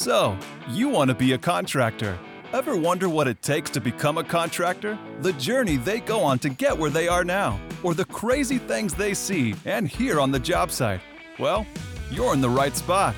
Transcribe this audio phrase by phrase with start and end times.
[0.00, 0.34] So,
[0.70, 2.18] you want to be a contractor.
[2.54, 4.98] Ever wonder what it takes to become a contractor?
[5.20, 8.94] The journey they go on to get where they are now, or the crazy things
[8.94, 11.02] they see and hear on the job site?
[11.38, 11.66] Well,
[12.10, 13.14] you're in the right spot.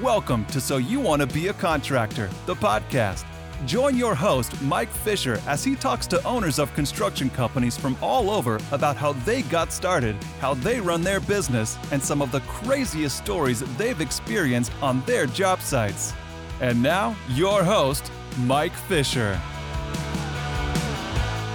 [0.00, 3.24] Welcome to So You Want to Be a Contractor, the podcast.
[3.66, 8.30] Join your host, Mike Fisher, as he talks to owners of construction companies from all
[8.30, 12.40] over about how they got started, how they run their business, and some of the
[12.42, 16.14] craziest stories they've experienced on their job sites.
[16.60, 19.40] And now, your host, Mike Fisher.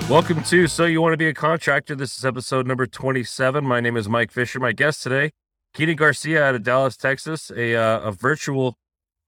[0.10, 1.96] Welcome to So You Want to Be a Contractor.
[1.96, 3.64] This is episode number 27.
[3.64, 4.60] My name is Mike Fisher.
[4.60, 5.32] My guest today,
[5.74, 8.78] Keenan Garcia out of Dallas, Texas, a, uh, a virtual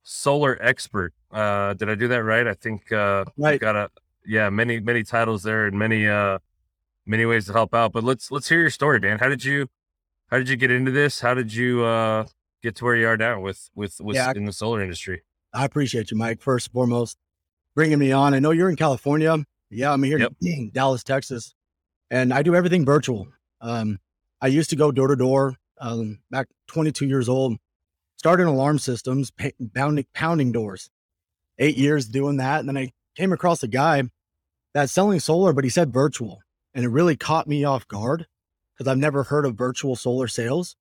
[0.02, 1.14] solar expert.
[1.32, 2.48] Uh, did I do that right?
[2.48, 3.60] I think uh, right.
[3.60, 3.90] got a
[4.26, 6.40] yeah many many titles there and many uh
[7.06, 7.92] many ways to help out.
[7.94, 9.20] But let's let's hear your story, man.
[9.20, 9.68] How did you
[10.28, 11.20] how did you get into this?
[11.20, 12.26] How did you uh
[12.64, 14.32] get to where you are now with with with Yeah.
[14.36, 15.22] in the solar industry?
[15.58, 16.40] I appreciate you, Mike.
[16.40, 17.18] First and foremost,
[17.76, 18.36] bringing me on.
[18.36, 19.44] I know you're in California.
[19.72, 21.56] Yeah, I'm here in Dallas, Texas,
[22.12, 23.28] and I do everything virtual.
[23.60, 23.98] Um,
[24.40, 25.56] I used to go door to door.
[25.82, 27.58] Um, back 22 years old,
[28.18, 29.32] started alarm systems,
[29.74, 30.90] pounding pounding doors.
[31.58, 34.04] Eight years doing that, and then I came across a guy
[34.76, 36.42] that's selling solar, but he said virtual,
[36.76, 38.28] and it really caught me off guard
[38.78, 40.76] because I've never heard of virtual solar sales.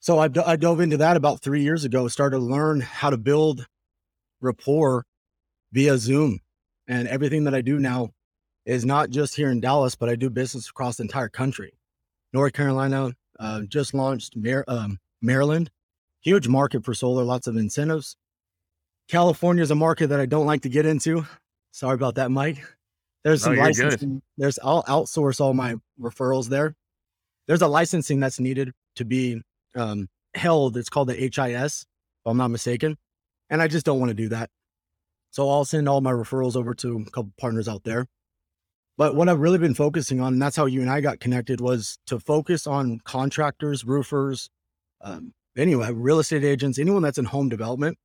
[0.00, 2.08] So I, do- I dove into that about three years ago.
[2.08, 3.68] Started to learn how to build
[4.42, 5.04] rapport
[5.72, 6.40] via Zoom.
[6.88, 8.10] And everything that I do now
[8.66, 11.72] is not just here in Dallas, but I do business across the entire country.
[12.32, 15.70] North Carolina uh, just launched Mar- um, Maryland,
[16.20, 18.16] huge market for solar, lots of incentives.
[19.08, 21.26] California is a market that I don't like to get into.
[21.72, 22.62] Sorry about that, Mike.
[23.24, 23.84] There's some you're good.
[23.84, 24.22] licensing.
[24.36, 26.74] There's I'll outsource all my referrals there.
[27.46, 29.42] There's a licensing that's needed to be
[29.76, 30.76] um, held.
[30.76, 31.86] It's called the HIS, if
[32.26, 32.96] I'm not mistaken.
[33.52, 34.48] And I just don't want to do that.
[35.30, 38.06] So I'll send all my referrals over to a couple partners out there.
[38.96, 41.60] But what I've really been focusing on, and that's how you and I got connected,
[41.60, 44.48] was to focus on contractors, roofers,
[45.02, 47.98] um, anyway, real estate agents, anyone that's in home development,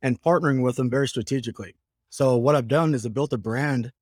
[0.00, 1.74] and partnering with them very strategically.
[2.08, 3.92] So what I've done is I built a brand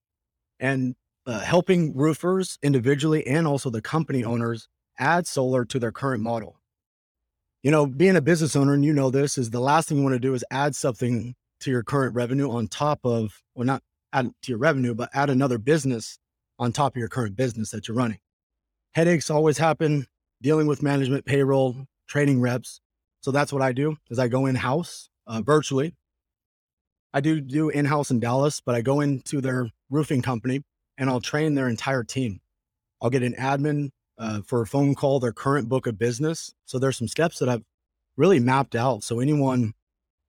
[0.61, 0.95] and
[1.27, 4.69] uh, helping roofers individually and also the company owners
[5.01, 6.61] add solar to their current model.
[7.63, 10.03] You know, being a business owner, and you know this, is the last thing you
[10.03, 13.83] want to do is add something to your current revenue on top of, well, not
[14.13, 16.19] add to your revenue, but add another business
[16.59, 18.19] on top of your current business that you're running.
[18.95, 20.07] Headaches always happen
[20.43, 22.81] dealing with management, payroll, training reps.
[23.21, 25.95] So that's what I do is I go in house uh, virtually.
[27.15, 30.63] I do do in house in Dallas, but I go into their roofing company
[30.99, 32.41] and I'll train their entire team.
[33.01, 33.91] I'll get an admin
[34.23, 36.55] uh, for a phone call, their current book of business.
[36.65, 37.65] So there's some steps that I've
[38.17, 39.03] really mapped out.
[39.03, 39.73] So anyone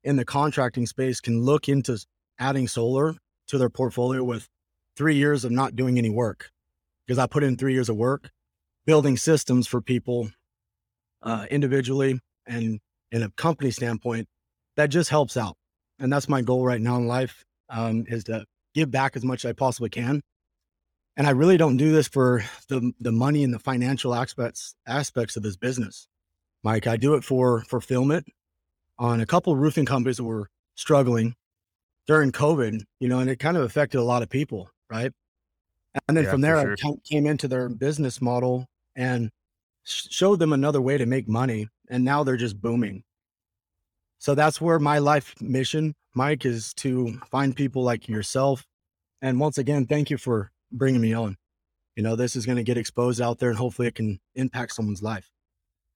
[0.04, 2.04] in the contracting space can look into
[2.40, 3.16] adding solar
[3.48, 4.50] to their portfolio with
[4.98, 6.50] three years of not doing any work
[7.06, 8.32] because I put in three years of work
[8.86, 10.30] building systems for people
[11.22, 12.80] uh, individually and
[13.12, 14.28] in a company standpoint
[14.76, 15.56] that just helps out.
[16.00, 19.46] And that's my goal right now in life um, is to give back as much
[19.46, 20.22] as I possibly can.
[21.16, 25.36] And I really don't do this for the the money and the financial aspects aspects
[25.38, 26.08] of this business,
[26.64, 26.88] Mike.
[26.88, 28.26] I do it for fulfillment
[28.98, 31.36] on a couple of roofing companies that were struggling
[32.08, 35.12] during COVID, you know, and it kind of affected a lot of people, right?
[36.08, 36.76] And then Yeah, from there, sure.
[36.84, 39.30] I came into their business model and
[39.84, 41.68] sh- showed them another way to make money.
[41.90, 43.04] And now they're just booming.
[44.18, 48.66] So that's where my life mission, Mike, is to find people like yourself.
[49.22, 51.38] And once again, thank you for bringing me on.
[51.96, 54.74] You know, this is going to get exposed out there and hopefully it can impact
[54.74, 55.30] someone's life.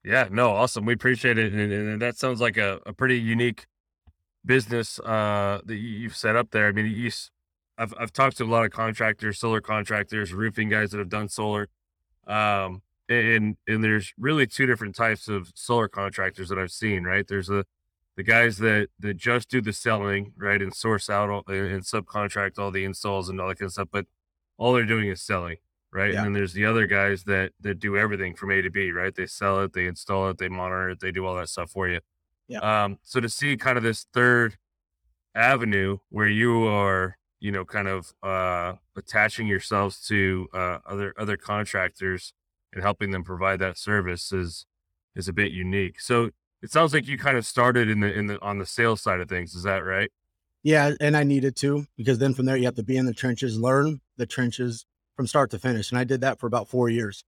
[0.04, 0.86] Yeah, no, awesome.
[0.86, 3.66] We appreciate it, and, and that sounds like a, a pretty unique
[4.46, 6.68] business uh, that you- you've set up there.
[6.68, 7.12] I mean, you,
[7.78, 11.28] I've I've talked to a lot of contractors, solar contractors, roofing guys that have done
[11.30, 11.68] solar,
[12.26, 17.04] um, and and there's really two different types of solar contractors that I've seen.
[17.04, 17.66] Right, there's the
[18.16, 22.58] the guys that that just do the selling, right, and source out all, and subcontract
[22.58, 24.06] all the installs and all that kind of stuff, but
[24.58, 25.58] all they're doing is selling
[25.92, 26.14] right?
[26.14, 26.18] Yeah.
[26.18, 29.14] And then there's the other guys that that do everything from A to B, right?
[29.14, 31.88] They sell it, they install it, they monitor it, they do all that stuff for
[31.88, 32.00] you.
[32.48, 32.60] Yeah.
[32.60, 34.58] Um, so to see kind of this third
[35.36, 41.38] avenue where you are, you know, kind of uh attaching yourselves to uh other other
[41.38, 42.34] contractors
[42.74, 44.66] and helping them provide that service is
[45.16, 46.00] is a bit unique.
[46.00, 46.32] So
[46.62, 49.20] it sounds like you kind of started in the in the on the sales side
[49.20, 50.12] of things, is that right?
[50.68, 53.14] Yeah, and I needed to because then from there you have to be in the
[53.14, 54.86] trenches, learn the trenches
[55.16, 57.24] from start to finish, and I did that for about four years.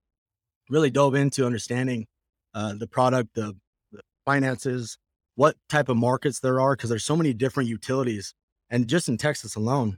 [0.68, 2.06] Really dove into understanding
[2.52, 3.56] uh, the product, the,
[3.92, 4.98] the finances,
[5.36, 8.34] what type of markets there are because there's so many different utilities
[8.68, 9.96] and just in Texas alone.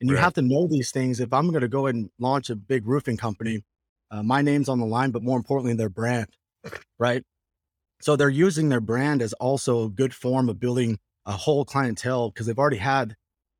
[0.00, 0.22] And you Right.
[0.22, 1.18] have to know these things.
[1.18, 3.64] If I'm going to go and launch a big roofing company,
[4.12, 6.28] uh, my name's on the line, but more importantly, their brand,
[7.00, 7.24] right?
[8.00, 12.30] So they're using their brand as also a good form of building a whole clientele
[12.30, 13.16] because they've already had,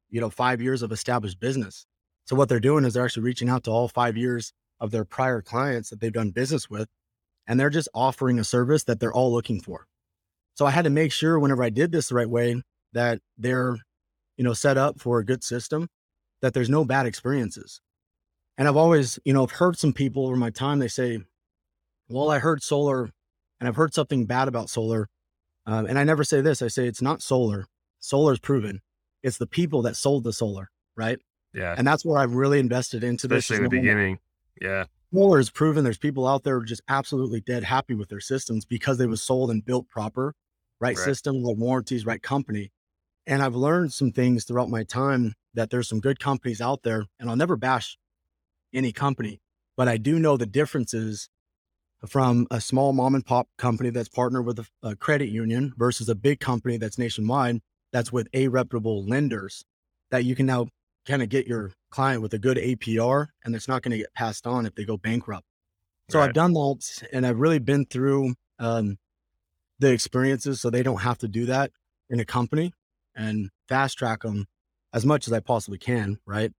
[0.08, 1.84] you know, five years of established business.
[2.24, 5.04] So what they're doing is they're actually reaching out to all five years of their
[5.04, 6.88] prior clients that they've done business with,
[7.46, 9.86] and they're just offering a service that they're all looking for.
[10.54, 13.76] So I had to make sure whenever I did this the right way that they're,
[14.36, 15.88] you know, set up for a good system,
[16.40, 17.80] that there's no bad experiences.
[18.58, 21.20] And I've always, you know, I've heard some people over my time, they say,
[22.08, 23.10] well, I heard solar
[23.60, 25.08] and I've heard something bad about solar.
[25.66, 27.66] Um, and I never say this, I say it's not solar.
[27.98, 28.80] Solar is proven.
[29.22, 31.18] It's the people that sold the solar, right?
[31.52, 31.74] Yeah.
[31.76, 33.44] And that's where I've really invested into this.
[33.44, 34.18] Especially in the beginning.
[34.60, 34.84] Yeah.
[35.12, 35.82] Solar is proven.
[35.84, 39.50] There's people out there just absolutely dead happy with their systems because they was sold
[39.50, 40.34] and built proper,
[40.80, 41.04] right, Right.
[41.04, 42.70] system, right warranties, right company.
[43.26, 47.06] And I've learned some things throughout my time that there's some good companies out there,
[47.18, 47.98] and I'll never bash
[48.72, 49.40] any company,
[49.76, 51.28] but I do know the differences
[52.06, 56.08] from a small mom and pop company that's partnered with a, a credit union versus
[56.08, 57.60] a big company that's nationwide
[57.93, 59.64] that's with a reputable lenders
[60.10, 60.69] that you can now
[61.06, 64.12] kind of get your client with a good APR and it's not going to get
[64.14, 65.46] passed on if they go bankrupt.
[66.10, 66.28] So Right.
[66.28, 68.99] I've done that and I've really been through um,
[69.78, 71.70] the experiences so they don't have to do that
[72.10, 72.72] in a company
[73.14, 74.46] and fast track them
[74.92, 76.19] as much as I possibly can.
[76.26, 76.52] Right.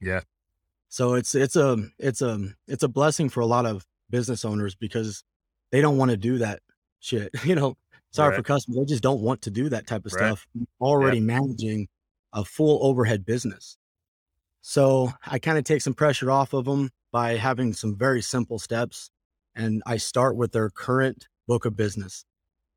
[0.00, 0.20] Yeah.
[0.88, 4.74] So it's, it's a, it's a, it's a blessing for a lot of business owners
[4.74, 5.22] because
[5.72, 6.60] they don't want to do that
[7.00, 7.30] shit.
[7.44, 7.76] You know,
[8.12, 8.78] sorry for customers.
[8.78, 10.26] They just don't want to do that type of Right.
[10.26, 10.46] stuff.
[10.80, 11.88] Already managing
[12.32, 13.76] a full overhead business.
[14.62, 18.58] So I kind of take some pressure off of them by having some very simple
[18.58, 19.10] steps.
[19.54, 22.24] And I start with their current book of business.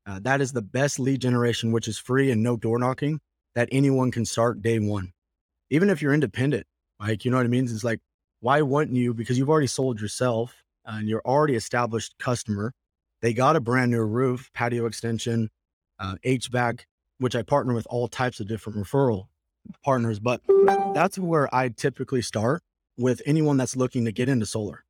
[0.06, 3.20] Uh, that is the best lead generation, which is free and no door knocking
[3.54, 5.12] that anyone can start day one.
[5.70, 6.66] Even if you're independent,
[7.00, 7.64] like, you know what I mean?
[7.64, 8.00] It's like,
[8.40, 9.14] why wouldn't you?
[9.14, 12.72] Because you've already sold yourself and you're already established customer.
[13.22, 15.50] They got a brand new roof, patio extension,
[15.98, 16.80] uh, HVAC,
[17.18, 19.28] which I partner with all types of different referral
[19.82, 20.20] partners.
[20.20, 20.42] But
[20.94, 22.62] that's where I typically start
[22.98, 24.84] with anyone that's looking to get into solar.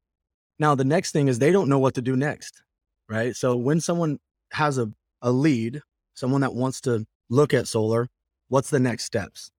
[0.59, 2.63] Now, the next thing is they don't know what to do next,
[3.09, 3.35] right?
[3.35, 4.19] So when someone
[4.53, 5.81] has a, a lead,
[6.15, 8.09] someone that wants to look at solar,
[8.49, 9.51] what's the next steps?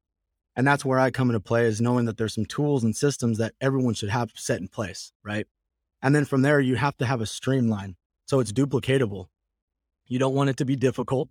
[0.57, 3.39] And that's where I come into play is knowing that there's some tools and systems
[3.39, 5.47] that everyone should have set in place, right?
[6.05, 7.97] And then from there, you have to have a streamline.
[8.27, 9.27] So it's duplicatable.
[10.07, 11.31] You don't want it to be difficult.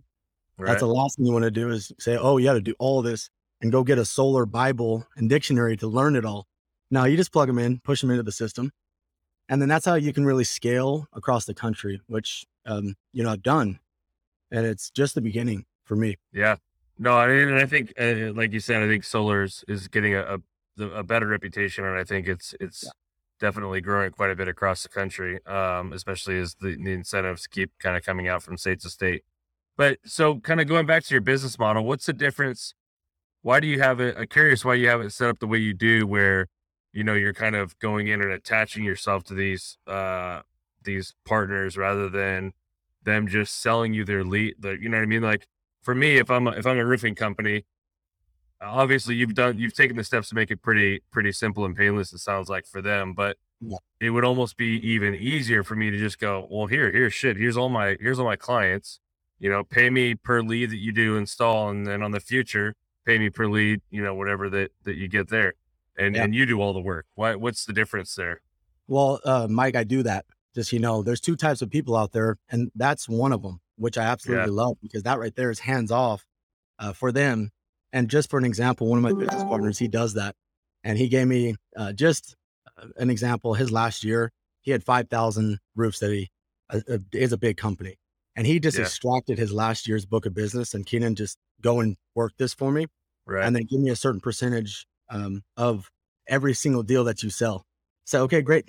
[0.58, 0.66] Right.
[0.66, 2.74] That's the last thing you want to do is say, oh, you got to do
[2.80, 3.30] all this
[3.60, 6.48] and go get a solar Bible and dictionary to learn it all.
[6.90, 8.72] Now you just plug them in, push them into the system.
[9.48, 13.30] And then that's how you can really scale across the country, which, um, you know,
[13.30, 13.78] I've done.
[14.50, 16.16] And it's just the beginning for me.
[16.32, 16.56] Yeah.
[16.98, 20.14] No, I mean, I think, uh, like you said, I think solar is, is getting
[20.14, 20.38] a, a
[20.80, 22.84] a better reputation, and I think it's it's
[23.40, 27.72] definitely growing quite a bit across the country, um, especially as the, the incentives keep
[27.78, 29.22] kind of coming out from state to state.
[29.76, 32.74] But so, kind of going back to your business model, what's the difference?
[33.42, 34.16] Why do you have it?
[34.18, 36.46] I'm curious why you have it set up the way you do, where
[36.92, 40.42] you know you're kind of going in and attaching yourself to these uh
[40.84, 42.52] these partners rather than
[43.02, 44.54] them just selling you their lead.
[44.60, 45.22] The, you know what I mean?
[45.22, 45.46] Like
[45.82, 47.64] for me, if I'm a, if I'm a roofing company,
[48.66, 52.12] obviously you've done you've taken the steps to make it pretty pretty simple and painless.
[52.12, 53.76] It sounds like for them, but Yeah.
[54.00, 57.36] it would almost be even easier for me to just go, well, here, here's shit.
[57.36, 59.00] Here's all my here's all my clients.
[59.38, 62.74] You know, pay me per lead that you do install, and then on the future,
[63.04, 63.80] pay me per lead.
[63.90, 65.54] You know, whatever that that you get there,
[65.98, 66.24] and Yeah.
[66.24, 67.06] and you do all the work.
[67.14, 67.34] Why?
[67.34, 68.40] What's the difference there?
[68.86, 70.24] Well, uh, Mike, I do that.
[70.54, 73.60] Just you know, there's two types of people out there, and that's one of them,
[73.76, 76.24] which I absolutely love because that right there is hands off
[76.78, 77.50] uh, for them.
[77.94, 80.34] And just for an example, one of my business partners, he does that,
[80.82, 82.34] and he gave me uh, just
[82.76, 83.54] uh, an example.
[83.54, 84.32] His last year,
[84.62, 86.28] he had five thousand roofs that he
[86.70, 87.94] uh, uh, is a big company,
[88.34, 88.82] and he just Yeah.
[88.82, 90.74] extracted his last year's book of business.
[90.74, 92.88] And Keenan just go and work this for me,
[93.26, 93.46] Right.
[93.46, 95.88] and then give me a certain percentage um, of
[96.26, 97.64] every single deal that you sell.
[98.04, 98.68] So, okay, great.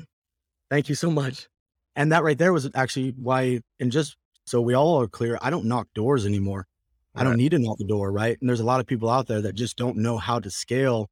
[0.70, 1.48] Thank you so much.
[1.96, 5.50] And that right there was actually why, and just so we all are clear, I
[5.50, 6.68] don't knock doors anymore.
[7.16, 7.38] I don't Right.
[7.38, 8.38] need to knock the door, right?
[8.40, 11.08] And there's a lot of people out there that just don't know how to scale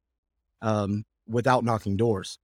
[0.62, 2.38] um, without knocking doors.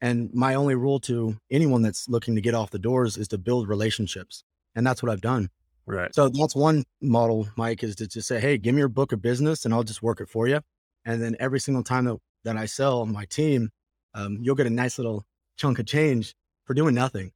[0.00, 3.38] And my only rule to anyone that's looking to get off the doors is to
[3.38, 4.44] build relationships.
[4.74, 5.48] And that's what I've done.
[5.86, 6.12] right.
[6.12, 9.22] So that's one model, Mike, is to just say, hey, give me your book of
[9.22, 10.60] business and I'll just work it for you.
[11.04, 13.70] And then every single time that, that I sell my team,
[14.14, 15.24] um, you'll get a nice little
[15.56, 16.34] chunk of change
[16.66, 17.32] for doing nothing.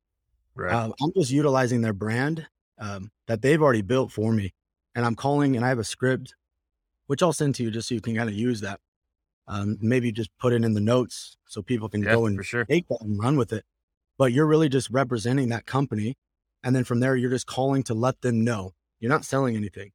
[0.55, 0.73] Right.
[0.75, 2.47] Um, I'm just utilizing their brand
[2.79, 4.53] um, that they've already built for me.
[4.95, 6.35] And I'm calling and I have a script,
[7.07, 8.81] which I'll send to you just so you can kind of use that.
[9.47, 12.65] Um, maybe just put it in the notes so people can Yeah, go and sure.
[12.65, 13.65] take that and run with it.
[14.17, 16.17] But you're really just representing that company.
[16.63, 19.93] And then from there, you're just calling to let them know you're not selling anything.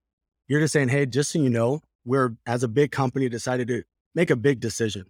[0.48, 3.84] You're just saying, hey, just so you know, we're as a big company decided to
[4.14, 5.06] make a big decision.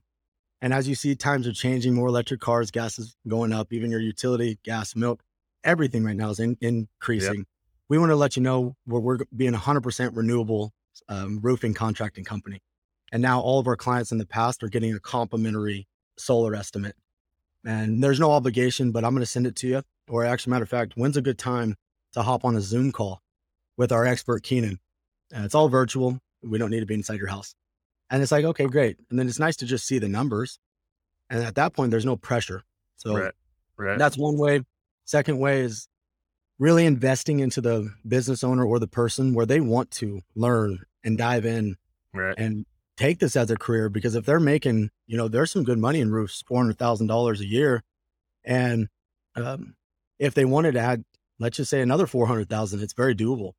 [0.62, 3.92] And as you see, times are changing, more electric cars, gas is going up, even
[3.92, 5.22] your utility, gas, milk,
[5.66, 7.46] everything right now is in, increasing.
[7.90, 10.72] We want to let you know we're, we're being 100% renewable
[11.08, 12.62] um, roofing contracting company.
[13.12, 16.96] And now all of our clients in the past are getting a complimentary solar estimate.
[17.66, 19.82] And there's no obligation, but I'm going to send it to you.
[20.08, 21.76] Or actually, matter of fact, when's a good time
[22.14, 23.22] to hop on a Zoom call
[23.78, 24.80] with our expert Keenan?
[25.34, 26.20] And it's all virtual.
[26.44, 27.54] We don't need to be inside your house.
[28.10, 28.98] And it's like, okay, great.
[29.10, 30.60] And then it's nice to just see the numbers.
[31.30, 32.64] And at that point, there's no pressure.
[32.98, 33.34] So right.
[33.78, 34.00] Right.
[34.00, 34.62] that's one way.
[35.06, 35.88] Second way is
[36.60, 41.18] really investing into the business owner or the person where they want to learn and
[41.18, 41.78] dive in
[42.14, 42.36] right.
[42.38, 42.66] and
[42.98, 46.02] take this as a career because if they're making, you know, there's some good money
[46.02, 47.82] in roofs, four hundred thousand dollars a year,
[48.44, 48.90] and
[49.36, 49.76] um,
[50.20, 51.04] if they wanted to add,
[51.40, 53.54] let's just say another four hundred thousand, it's very doable.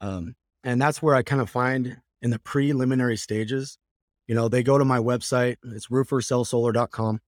[0.00, 3.78] Um, and that's where I kind of find in the preliminary stages,
[4.26, 7.20] you know, they go to my website, it's roofersellsolar.com,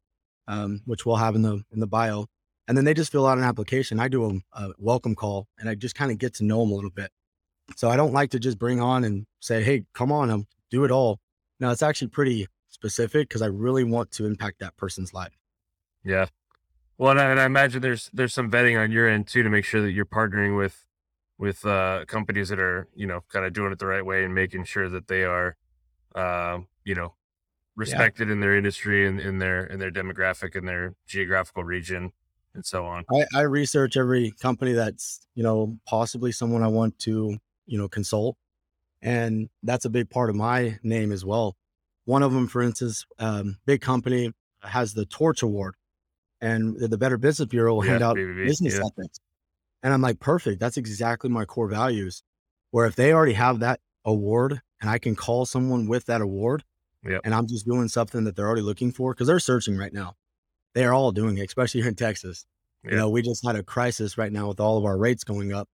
[0.48, 2.26] um, which we'll have in the in the bio,
[2.68, 3.98] and then they just fill out an application.
[3.98, 6.70] I do a, a welcome call, and I just kind of get to know them
[6.70, 7.10] a little bit.
[7.76, 10.84] So I don't like to just bring on and say, "Hey, come on, um, do
[10.84, 11.18] it all."
[11.58, 15.36] No, it's actually pretty specific because I really want to impact that person's life.
[16.04, 16.26] Yeah.
[16.98, 19.48] Well, and I, and I imagine there's there's some vetting on your end too to
[19.48, 20.84] make sure that you're partnering with
[21.38, 24.34] with uh, companies that are you know kind of doing it the right way and
[24.34, 25.56] making sure that they are,
[26.14, 27.14] um, you know,
[27.76, 32.12] respected in their industry and in their in their demographic and their geographical region
[32.58, 33.04] and so on.
[33.12, 37.88] I, I research every company that's you know possibly someone I want to you know
[37.88, 38.36] consult,
[39.00, 41.56] and that's a big part of my name as well.
[42.04, 45.76] One of them, for instance, um, big company has the Torch Award,
[46.40, 48.86] and the Better Business Bureau will hand out BBB, business yeah.
[48.86, 49.20] ethics,
[49.82, 50.58] and I'm like, perfect.
[50.60, 52.22] That's exactly my core values.
[52.72, 56.64] Where if they already have that award, and I can call someone with that award,
[57.04, 57.20] Yep.
[57.24, 60.16] and I'm just doing something that they're already looking for because they're searching right now.
[60.78, 62.46] They are all doing it, especially here in Texas.
[62.84, 65.52] You know, we just had a crisis right now with all of our rates going
[65.52, 65.68] up.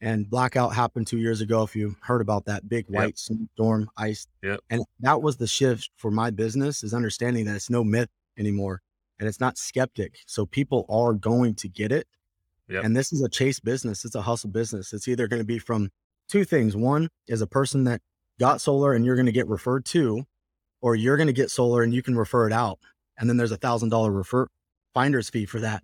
[0.00, 1.64] And blackout happened two years ago.
[1.64, 2.96] If you heard about that big Yep.
[2.96, 4.26] white storm, ice.
[4.42, 4.60] Yep.
[4.70, 8.80] And that was the shift for my business is understanding that it's no myth anymore
[9.18, 10.20] and it's not skeptic.
[10.26, 12.06] So people are going to get it.
[12.68, 12.84] Yep.
[12.84, 14.06] And this is a chase business.
[14.06, 14.94] It's a hustle business.
[14.94, 15.90] It's either going to be from
[16.26, 16.74] two things.
[16.74, 18.00] One is a person that
[18.40, 20.24] got solar and you're going to get referred to,
[20.80, 22.78] or you're going to get solar and you can refer it out.
[23.18, 24.46] And then there's a thousand dollar refer
[24.94, 25.82] finder's fee for that.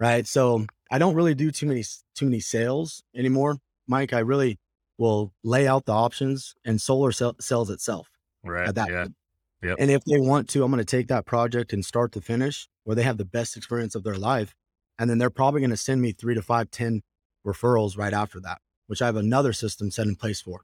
[0.00, 0.26] Right.
[0.26, 3.58] So I don't really do too many, too many sales anymore.
[3.86, 4.58] Mike, I really
[4.98, 8.08] will lay out the options and solar sell, sells itself
[8.44, 8.68] Right.
[8.68, 9.02] at that yeah.
[9.02, 9.14] point.
[9.62, 9.76] Yep.
[9.78, 12.68] And if they want to, I'm going to take that project and start to finish
[12.82, 14.54] where they have the best experience of their life.
[14.98, 17.02] And then they're probably going to send me three to five, ten
[17.46, 20.62] referrals right after that, which I have another system set in place for.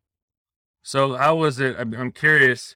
[0.83, 1.77] So how was it?
[1.79, 2.75] I'm, I'm curious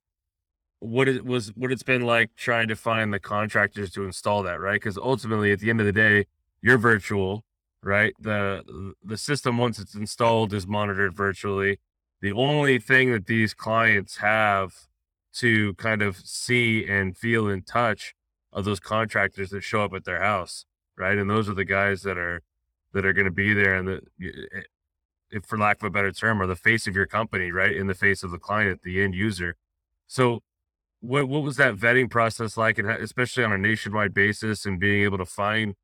[0.82, 4.60] what it was, what it's been like trying to find the contractors to install that,
[4.60, 4.74] right?
[4.74, 6.26] Because ultimately, at the end of the day,
[6.60, 7.44] you're virtual,
[7.82, 8.14] right?
[8.20, 11.78] The the system once it's installed is monitored virtually.
[12.20, 14.88] The only thing that these clients have
[15.34, 18.14] to kind of see and feel and touch
[18.52, 21.16] are those contractors that show up at their house, right?
[21.16, 22.42] And those are the guys that are
[22.92, 24.60] that are going to be there and that eh,
[25.30, 27.74] if for lack of a better term, are the face of your company, right?
[27.74, 29.56] In the face of the client, the end user.
[30.06, 30.42] So,
[31.02, 35.02] what what was that vetting process like, and especially on a nationwide basis, and being
[35.02, 35.74] able to find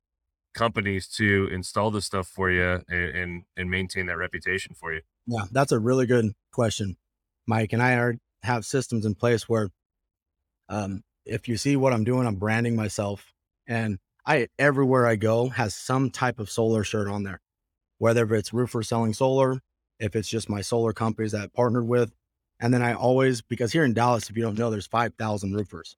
[0.55, 5.01] companies to install this stuff for you and and, and maintain that reputation for you?
[5.27, 6.95] Yeah, that's a really good question,
[7.45, 7.73] Mike.
[7.73, 9.69] And I already have systems in place where,
[10.69, 13.33] um, if you see what I'm doing, I'm branding myself,
[13.67, 17.41] and I everywhere I go has some type of solar shirt on there,
[17.97, 19.59] whether it's roofer selling solar,
[19.99, 22.13] if it's just my solar companies that I partnered with,
[22.59, 25.53] and then I always because here in Dallas, if you don't know, there's five thousand
[25.53, 25.95] roofers.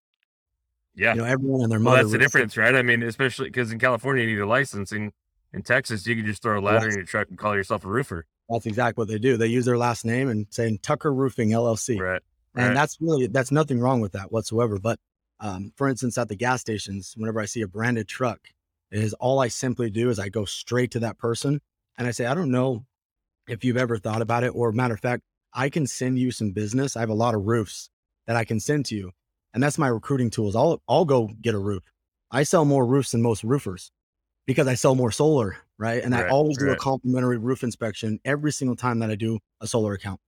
[0.96, 2.76] Yeah, You know, everyone and their Well, that's the difference, right?
[2.76, 5.12] I mean, especially because in California you need a license, and
[5.54, 6.94] in Texas you can just throw a ladder Yes.
[6.94, 9.38] in your truck and call yourself a roofer, That's exactly what they do.
[9.38, 12.00] They use their last name and saying Tucker Roofing LLC.
[12.00, 12.22] right?
[12.54, 12.74] and Right.
[12.74, 15.00] that's really that's nothing wrong with that whatsoever but
[15.40, 18.40] um, for instance at the gas stations whenever i see a branded truck
[18.92, 21.62] is all i simply do is i go straight to that person
[21.98, 22.86] and i say i don't know
[23.48, 26.52] if you've ever thought about it or matter of fact i can send you some
[26.52, 27.90] business i have a lot of roofs
[28.28, 29.12] that i can send to you
[29.54, 31.84] and that's my recruiting tools i'll i'll go get a roof
[32.32, 33.92] i sell more roofs than most roofers
[34.48, 38.20] because i sell more solar right and i Right, always do a complimentary roof inspection
[38.26, 40.20] every single time that i do a solar account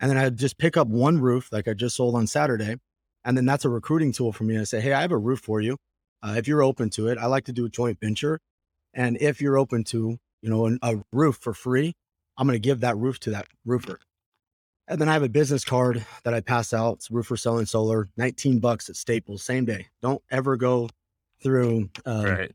[0.00, 2.76] And then I just pick up one roof like I just sold on Saturday.
[3.24, 4.58] And then that's a recruiting tool for me.
[4.58, 5.78] I say, hey, I have a roof for you.
[6.22, 8.40] Uh, if you're open to it, I like to do a joint venture.
[8.94, 11.94] And if you're open to, you know, an, a roof for free,
[12.36, 14.00] I'm going to give that roof to that roofer.
[14.86, 16.94] And then I have a business card that I pass out.
[16.94, 19.86] It's roofer selling solar, 19 bucks at Staples, same day.
[20.02, 20.90] Don't ever go
[21.42, 22.52] through uh, right.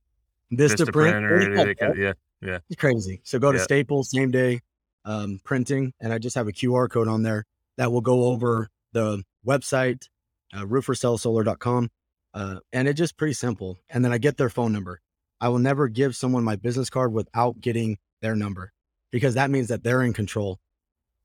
[0.52, 1.16] Vista, Print.
[1.16, 2.60] Vistaprint or yeah, yeah.
[2.70, 3.22] It's crazy.
[3.24, 3.64] So go to Yeah.
[3.64, 4.62] Staples, same day
[5.06, 7.46] um, printing, and I just have a QR code on there
[7.78, 10.08] that will go over the website,
[10.54, 11.90] uh, roofersellsolar.com.
[12.34, 13.80] Uh, and it's just pretty simple.
[13.90, 15.02] And then I get their phone number.
[15.42, 18.72] I will never give someone my business card without getting their number
[19.12, 20.60] because that means that they're in control.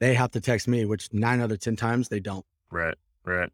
[0.00, 2.44] They have to text me, which nine out of 10 times they don't.
[2.70, 3.50] Right, right.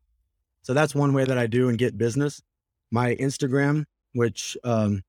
[0.63, 2.43] So that's one way that I do and get business.
[2.91, 5.03] My Instagram, which um,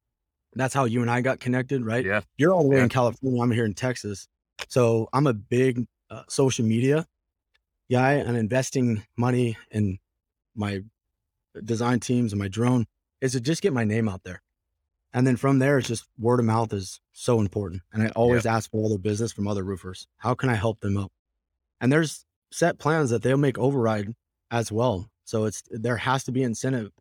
[0.54, 2.06] that's how you and I got connected, right?
[2.06, 2.84] Yeah, You're all the way Yeah.
[2.84, 3.42] in California.
[3.42, 4.28] I'm here in Texas.
[4.68, 7.08] So I'm a big uh, social media
[7.90, 9.98] guy and investing money in
[10.56, 10.82] my
[11.64, 12.86] design teams and my drone
[13.20, 14.42] is to just get my name out there.
[15.14, 17.82] And then from there, it's just word of mouth is so important.
[17.92, 20.08] And I always ask for other business from other roofers.
[20.18, 21.12] How can I help them out?
[21.82, 24.14] And there's set plans that they'll make override
[24.52, 25.10] as well.
[25.26, 26.92] So it's there has to be incentive.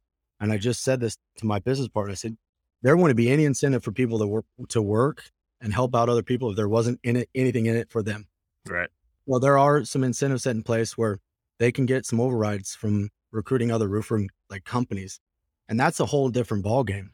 [0.40, 2.12] And I just said this to my business partner.
[2.12, 2.36] I said,
[2.82, 6.22] there wouldn't be any incentive for people to work to work and help out other
[6.22, 8.26] people if there wasn't in it anything in it for them.
[8.66, 8.88] right.
[9.26, 11.18] Well, there are some incentives set in place where
[11.58, 15.20] they can get some overrides from recruiting other roofing like companies,
[15.68, 17.10] and that's a whole different ballgame.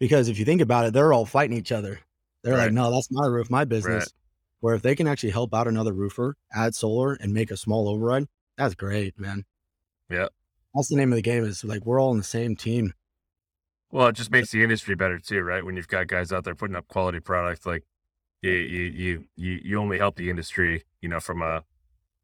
[0.00, 2.00] Because if you think about it, they're all fighting each other.
[2.42, 2.64] They're Right.
[2.64, 4.08] like, "No, that's my roof, my business."
[4.60, 7.88] Where if they can actually help out another roofer, add solar, and make a small
[7.88, 9.44] override, that's great, man.
[10.10, 10.28] Yeah.
[10.74, 11.44] That's the name of the game.
[11.44, 12.92] Is like we're all on the same team.
[13.90, 15.64] Well, it just makes the industry better too, right?
[15.64, 17.84] When you've got guys out there putting up quality products, like
[18.42, 21.64] you, you, you, you, only help the industry, you know, from a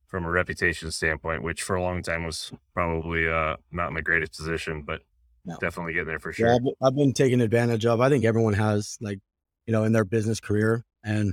[0.06, 4.02] from a reputation standpoint, which for a long time was probably uh, not in the
[4.02, 5.00] greatest position, but
[5.44, 5.56] No.
[5.60, 6.54] definitely getting there for Yeah, sure.
[6.54, 8.00] I've, I've been taken advantage of.
[8.00, 9.18] I think everyone has, like,
[9.66, 11.32] you know, in their business career, and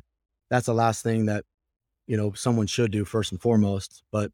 [0.51, 1.45] that's the last thing that
[2.05, 4.03] you know someone should do first and foremost.
[4.11, 4.31] But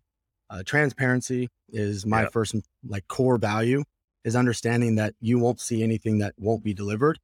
[0.50, 2.30] uh, transparency is my Yeah.
[2.34, 3.84] first like core value
[4.26, 7.20] is understanding that you won't see anything that won't be delivered,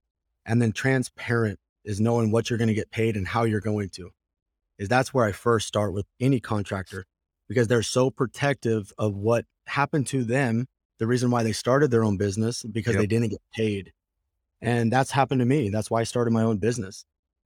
[0.46, 3.90] and then transparent is knowing what you're going to get paid and how you're going
[3.90, 4.12] to.
[4.78, 7.06] Is that's where I first start with any contractor
[7.50, 10.68] because they're so protective of what happened to them
[11.00, 13.02] the reason why they started their own business because Yep.
[13.02, 13.92] they didn't get paid.
[14.62, 15.70] And that's happened to me.
[15.70, 17.04] That's why I started my own business.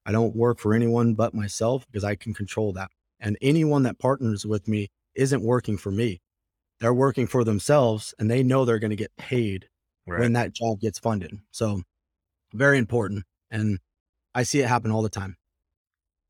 [0.08, 2.90] I don't work for anyone but myself because I can control that.
[3.20, 6.22] And anyone that partners with me isn't working for me.
[6.80, 9.68] They're working for themselves and they know they're going to get paid
[10.10, 10.22] Right.
[10.22, 11.34] when that job gets funded.
[11.52, 11.82] So,
[12.54, 13.26] very important.
[13.52, 13.80] And
[14.34, 15.36] I see it happen all the time.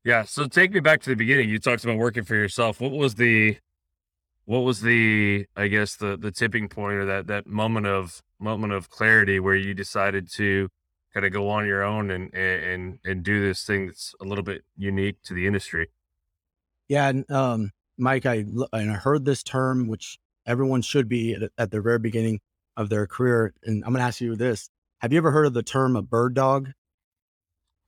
[0.04, 0.24] Yeah.
[0.24, 1.48] So take me back to the beginning.
[1.48, 2.80] You talked about working for yourself.
[2.80, 3.58] What was the,
[4.46, 8.72] what was the, I guess the the tipping point or that that moment of moment
[8.72, 10.68] of clarity where you decided to
[11.18, 14.44] kind of go on your own and and and do this thing that's a little
[14.44, 15.88] bit unique to the industry.
[16.86, 21.50] Yeah, and um, Mike, I and I heard this term, which everyone should be at,
[21.58, 22.40] at the very beginning
[22.76, 23.52] of their career.
[23.64, 26.02] And I'm going to ask you this: Have you ever heard of the term a
[26.02, 26.70] bird dog?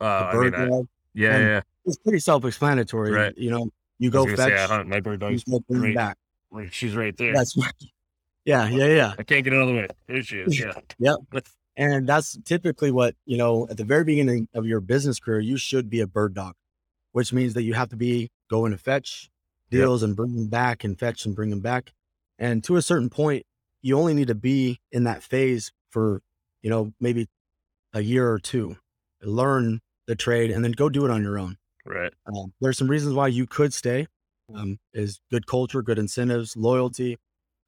[0.00, 0.88] Uh, A I bird mean, I, dog.
[1.14, 1.60] yeah, yeah.
[1.84, 3.12] It's pretty self-explanatory.
[3.12, 3.38] Right.
[3.38, 6.18] You know, you I go gonna say, I fetch, hunt my bird dog's right, back.
[6.50, 6.72] right.
[6.72, 7.32] She's right there.
[7.32, 7.72] That's right.
[8.46, 9.12] Yeah, yeah, yeah.
[9.18, 9.88] I can't get out of the way.
[10.08, 10.58] There she is.
[10.98, 11.14] Yeah.
[11.76, 15.56] And that's typically what, you know, at the very beginning of your business career, you
[15.56, 16.54] should be a bird dog,
[17.12, 19.30] which means that you have to be going to fetch
[19.72, 19.80] Yep.
[19.82, 21.92] deals and bring them back and fetch and bring them back.
[22.40, 23.44] And to a certain point,
[23.82, 26.22] you only need to be in that phase for,
[26.60, 27.28] you know, maybe
[27.92, 28.76] a year or two,
[29.22, 31.56] learn the trade and then go do it on your own.
[31.86, 32.12] Right.
[32.26, 34.08] Um, there's some reasons why you could stay.
[34.52, 37.16] Um, is good culture, good incentives, loyalty,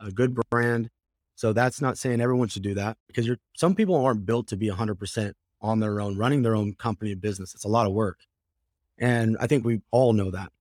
[0.01, 0.91] a good brand.
[1.35, 4.57] So that's not saying everyone should do that because you're some people aren't built to
[4.57, 7.55] be 100% on their own, running their own company business.
[7.55, 8.21] It's a lot of work,
[8.99, 10.53] and I think we all know that.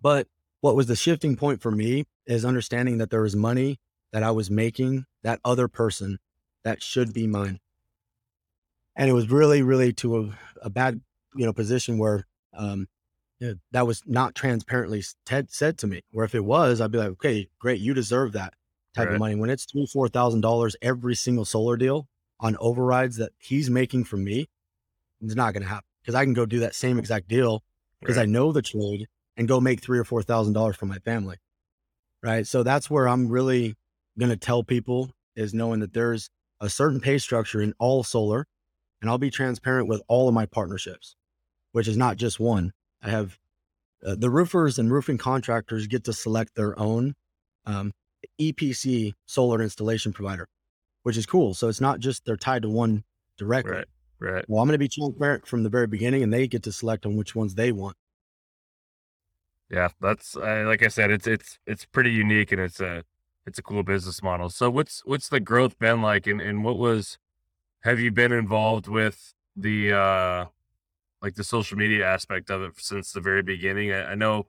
[0.00, 0.28] But
[0.60, 3.78] what was the shifting point for me is understanding that there was money
[4.12, 6.18] that I was making that other person
[6.64, 7.60] that should be mine,
[8.96, 11.00] and it was really, really to a, a bad,
[11.34, 12.88] you know, position where um,
[13.72, 15.02] that was not transparently
[15.48, 16.02] said to me.
[16.12, 18.54] Where if it was, I'd be like, okay, great, you deserve that
[18.94, 19.14] type Right.
[19.14, 19.34] of money.
[19.34, 22.08] When it's three, four thousand dollars every single solar deal
[22.40, 24.48] on overrides that he's making from me,
[25.20, 27.62] it's not going to happen because I can go do that same exact deal
[28.00, 30.98] because I know the trade and go make three or four thousand dollars for my
[30.98, 31.36] family.
[32.22, 32.46] Right.
[32.46, 33.74] So that's where I'm really
[34.18, 36.28] going to tell people is knowing that there's
[36.60, 38.46] a certain pay structure in all solar,
[39.00, 41.16] and I'll be transparent with all of my partnerships,
[41.72, 42.72] which is not just one.
[43.02, 43.38] I have
[44.06, 47.14] uh, the roofers and roofing contractors get to select their own
[47.66, 47.92] um,
[48.40, 50.48] EPC solar installation provider,
[51.02, 51.54] which is cool.
[51.54, 53.04] So it's not just they're tied to one
[53.38, 53.72] directly.
[53.72, 53.86] Right.
[54.20, 54.44] Right.
[54.46, 57.04] Well, I'm going to be transparent from the very beginning, and they get to select
[57.04, 57.96] on which ones they want.
[59.68, 63.04] Yeah, that's uh, like I said, it's it's it's pretty unique and it's a
[63.46, 64.50] it's a cool business model.
[64.50, 67.18] So what's what's the growth been like, and and what was
[67.82, 70.44] have you been involved with the uh
[71.22, 73.92] like the social media aspect of it since the very beginning?
[73.92, 74.46] I, I know,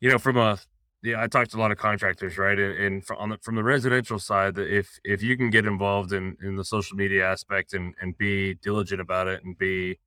[0.00, 0.58] you know, from a
[1.02, 3.54] yeah, I talked to a lot of contractors, right, and, and from, on the, from
[3.54, 7.72] the residential side, if if you can get involved in in the social media aspect
[7.72, 9.98] and and be diligent about it and be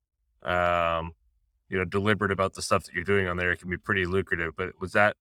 [0.42, 1.12] um
[1.68, 4.04] you know deliberate about the stuff that you're doing on there it can be pretty
[4.04, 5.16] lucrative but was that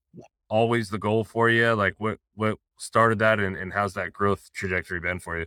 [0.50, 4.50] always the goal for you like what what started that and, and how's that growth
[4.54, 5.46] trajectory been for you?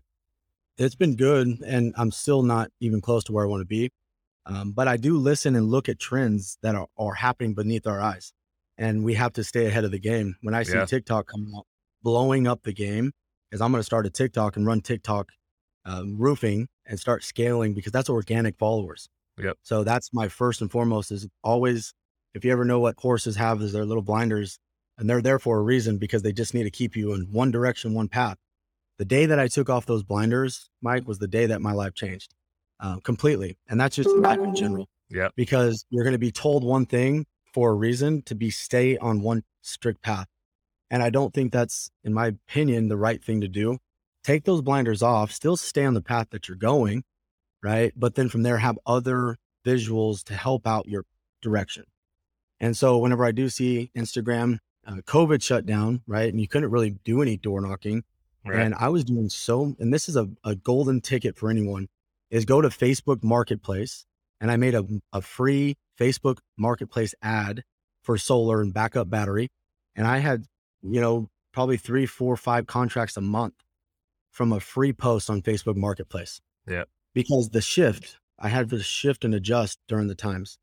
[0.78, 3.90] It's been good, and I'm still not even close to where I want to be.
[4.46, 8.00] Um, but I do listen and look at trends that are, are happening beneath our
[8.00, 8.32] eyes,
[8.78, 10.36] and we have to stay ahead of the game.
[10.42, 10.84] When I see Yeah.
[10.84, 11.66] TikTok coming out,
[12.02, 13.12] blowing up the game,
[13.52, 15.28] is I'm going to start a TikTok and run TikTok
[15.84, 19.08] um, roofing and start scaling because that's organic followers.
[19.38, 19.56] Yep.
[19.62, 21.92] So that's my first and foremost is always,
[22.34, 24.58] if you ever know what horses have is their little blinders
[24.98, 27.50] and they're there for a reason because they just need to keep you in one
[27.50, 28.38] direction, one path.
[28.98, 31.94] The day that I took off those blinders, Mike, was the day that my life
[31.94, 32.32] changed
[32.80, 33.58] uh, completely.
[33.68, 35.28] And that's just life in general Yeah.
[35.36, 39.22] because you're going to be told one thing for a reason to be stay on
[39.22, 40.26] one strict path.
[40.90, 43.78] And I don't think that's, in my opinion, the right thing to do.
[44.24, 47.04] Take those blinders off, still stay on the path that you're going,
[47.62, 47.92] right?
[47.94, 51.04] But then from there, have other visuals to help out your
[51.40, 51.84] direction.
[52.60, 56.28] And so whenever I do see Instagram, uh, COVID shut down, right?
[56.28, 58.04] And you couldn't really do any door knocking.
[58.44, 61.88] right And I was doing so, and this is a, a golden ticket for anyone,
[62.30, 64.06] is go to Facebook Marketplace.
[64.44, 67.64] And I made a, a free Facebook Marketplace ad
[68.02, 69.48] for solar and backup battery.
[69.96, 70.44] And I had,
[70.82, 73.54] you know, probably three, four, five contracts a month
[74.30, 76.42] from a free post on Facebook Marketplace.
[76.68, 76.84] Yeah.
[77.14, 80.58] Because the shift, I had to shift and adjust during the times.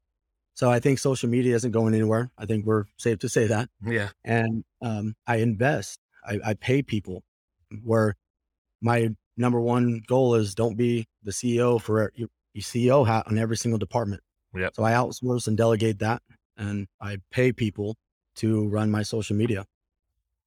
[0.53, 2.29] So I think social media isn't going anywhere.
[2.37, 5.97] I think we're safe to say that yeah and um, I invest.
[6.23, 7.23] I, I pay people.
[7.83, 8.15] Where
[8.79, 12.13] my number one goal is don't be the CEO for
[12.53, 14.21] your, your CEO hat on every single department.
[14.55, 14.75] Yep.
[14.75, 16.21] So I outsource and delegate that,
[16.57, 17.95] and I pay people
[18.35, 19.65] to run my social media.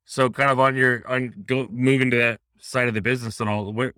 [0.04, 3.48] so kind of on your on go moving to that side of the business and
[3.48, 3.92] all what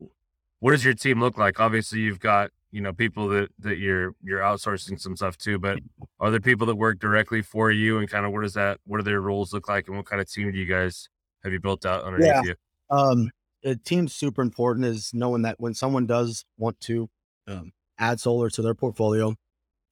[0.61, 4.15] what does your team look like obviously you've got you know people that that you're
[4.25, 5.79] you're outsourcing some stuff to but
[6.19, 8.99] are there people that work directly for you and kind of what does that what
[8.99, 11.09] do their roles look like and what kind of team do you guys
[11.45, 12.43] have you built out underneath Yeah.
[12.43, 12.55] you
[12.91, 13.31] Um,
[13.65, 17.09] a team's super important is knowing that when someone does want to
[17.47, 19.35] um, add solar to their portfolio,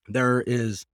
[0.07, 0.85] there is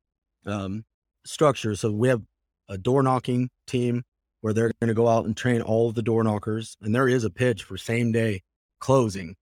[0.45, 0.83] um,
[1.25, 1.75] structure.
[1.75, 2.21] So we have
[2.69, 4.03] a door knocking team
[4.41, 7.07] where they're going to go out and train all of the door knockers, and there
[7.07, 8.41] is a pitch for same day
[8.79, 9.35] closing.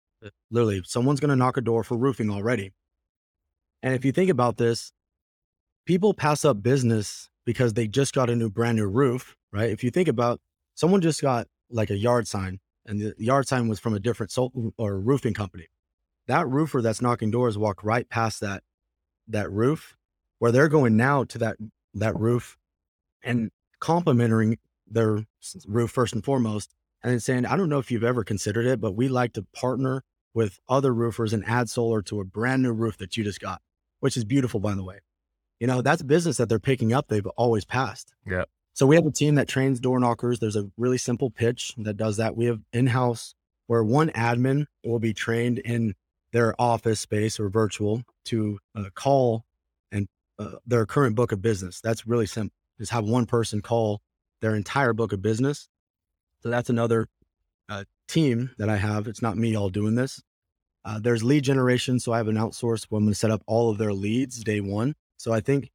[0.50, 2.72] Literally, someone's going to knock a door for roofing already.
[3.82, 4.90] And if you think about this,
[5.86, 9.70] people pass up business because they just got a new brand new roof, right?
[9.70, 10.40] If you think about
[10.74, 14.32] someone just got like a yard sign and the yard sign was from a different
[14.32, 15.66] sol- or roofing company.
[16.28, 18.62] That roofer that's knocking doors walked right past that
[19.28, 19.96] that roof
[20.38, 21.56] where they're going now to that
[21.94, 22.56] that roof
[23.22, 25.24] and complimenting their
[25.66, 28.80] roof first and foremost and then saying, I don't know if you've ever considered it,
[28.80, 30.02] but we like to partner
[30.34, 33.60] with other roofers and add solar to a brand new roof that you just got,
[34.00, 35.00] which is beautiful, by the way.
[35.60, 37.08] You know, that's business that they're picking up.
[37.08, 38.14] They've always passed.
[38.26, 38.44] Yeah.
[38.74, 40.38] So we have a team that trains door knockers.
[40.38, 42.36] There's a really simple pitch that does that.
[42.36, 43.34] We have in-house
[43.66, 45.94] where one admin will be trained in
[46.32, 49.44] their office space or virtual to uh, call
[49.92, 50.06] and
[50.38, 51.80] uh, their current book of business.
[51.80, 52.54] That's really simple.
[52.78, 54.00] Just have one person call
[54.40, 55.68] their entire book of business.
[56.42, 57.08] So that's another
[57.68, 59.08] uh, team that I have.
[59.08, 60.22] It's not me all doing this.
[60.84, 61.98] Uh, there's lead generation.
[61.98, 64.42] So I have an outsource where I'm going to set up all of their leads
[64.44, 64.94] day one.
[65.16, 65.70] So I think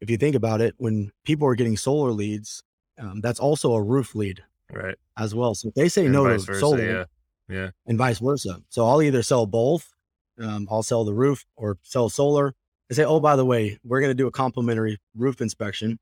[0.00, 2.62] if you think about it, when people are getting solar leads,
[2.98, 5.54] um, that's also a roof lead right as well.
[5.54, 7.04] So if they say and no to solar yeah
[7.48, 8.62] yeah and vice versa.
[8.68, 9.92] So I'll either sell both.
[10.38, 12.54] Um, I'll sell the roof or sell solar.
[12.88, 15.98] They say, oh, by the way, we're going to do a complimentary roof inspection.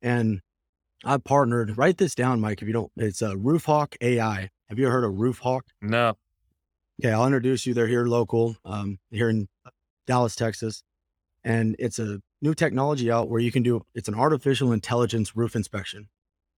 [0.00, 0.40] And
[1.04, 4.48] I partnered, write this down, Mike, if you don't, it's a Roof Hawk AI.
[4.68, 5.66] Have you heard of Roof Hawk?
[5.82, 6.14] no
[7.02, 7.74] Okay, I'll introduce you.
[7.74, 9.48] They're here local, um, here in
[10.06, 10.82] Dallas, Texas.
[11.42, 15.56] And it's a new technology out where you can do it's an artificial intelligence roof
[15.56, 16.08] inspection.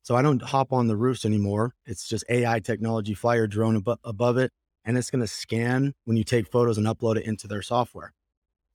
[0.06, 1.74] So I don't hop on the roofs anymore.
[1.84, 4.52] It's just AI technology, fly your drone abo- above it,
[4.84, 8.12] and it's going to scan when you take photos and upload it into their software.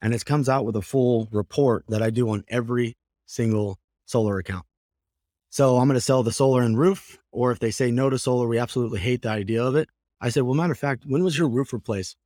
[0.01, 4.39] And it comes out with a full report that I do on every single solar
[4.39, 4.65] account.
[5.51, 7.17] So I'm going to sell the solar and roof.
[7.31, 9.87] Or if they say no to solar, we absolutely hate the idea of it.
[10.19, 12.17] I said, well, matter of fact, when was your roof replaced?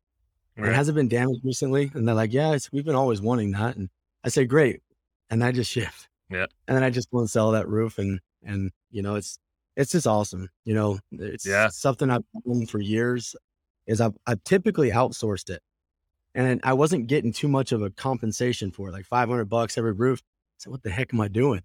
[0.57, 0.75] And Right.
[0.75, 1.91] has it been damaged recently?
[1.93, 3.75] And they're like, yeah, it's, we've been always wanting that.
[3.75, 3.89] And
[4.23, 4.81] I say, great.
[5.29, 6.09] And I just shift.
[6.31, 6.47] Yeah.
[6.67, 7.99] And then I just go and sell that roof.
[7.99, 9.37] And, and, you know, it's,
[9.75, 10.49] it's just awesome.
[10.63, 11.67] You know, it's Yeah.
[11.69, 13.35] something I've done for years
[13.87, 15.61] is I've, I've typically outsourced it
[16.33, 19.91] and I wasn't getting too much of a compensation for it, like 500 bucks every
[19.91, 20.21] roof.
[20.57, 21.61] So what the heck am I doing?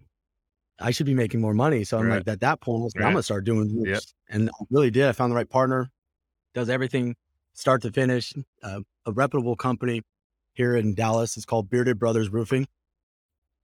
[0.79, 1.83] I should be making more money.
[1.85, 2.17] So I'm Right.
[2.17, 3.07] like, at that point, I was like, Right.
[3.07, 3.87] I'm gonna start doing Yep.
[3.91, 4.13] roofs.
[4.29, 5.07] And I really did.
[5.07, 5.89] I found the right partner,
[6.53, 7.15] does everything
[7.53, 8.33] start to finish.
[8.63, 10.01] Uh, a reputable company
[10.53, 11.37] here in Dallas.
[11.37, 12.67] It's called Bearded Brothers Roofing,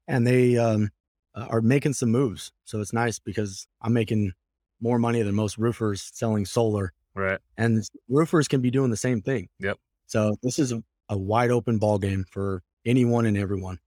[0.08, 0.90] and they um,
[1.38, 2.52] uh, are making some moves.
[2.66, 4.32] So it's nice because I'm making
[4.82, 7.40] more money than most roofers selling solar, Right.
[7.58, 9.48] and roofers can be doing the same thing.
[9.60, 9.78] Yep.
[10.08, 13.80] So this is a, a wide open ball game for anyone and everyone.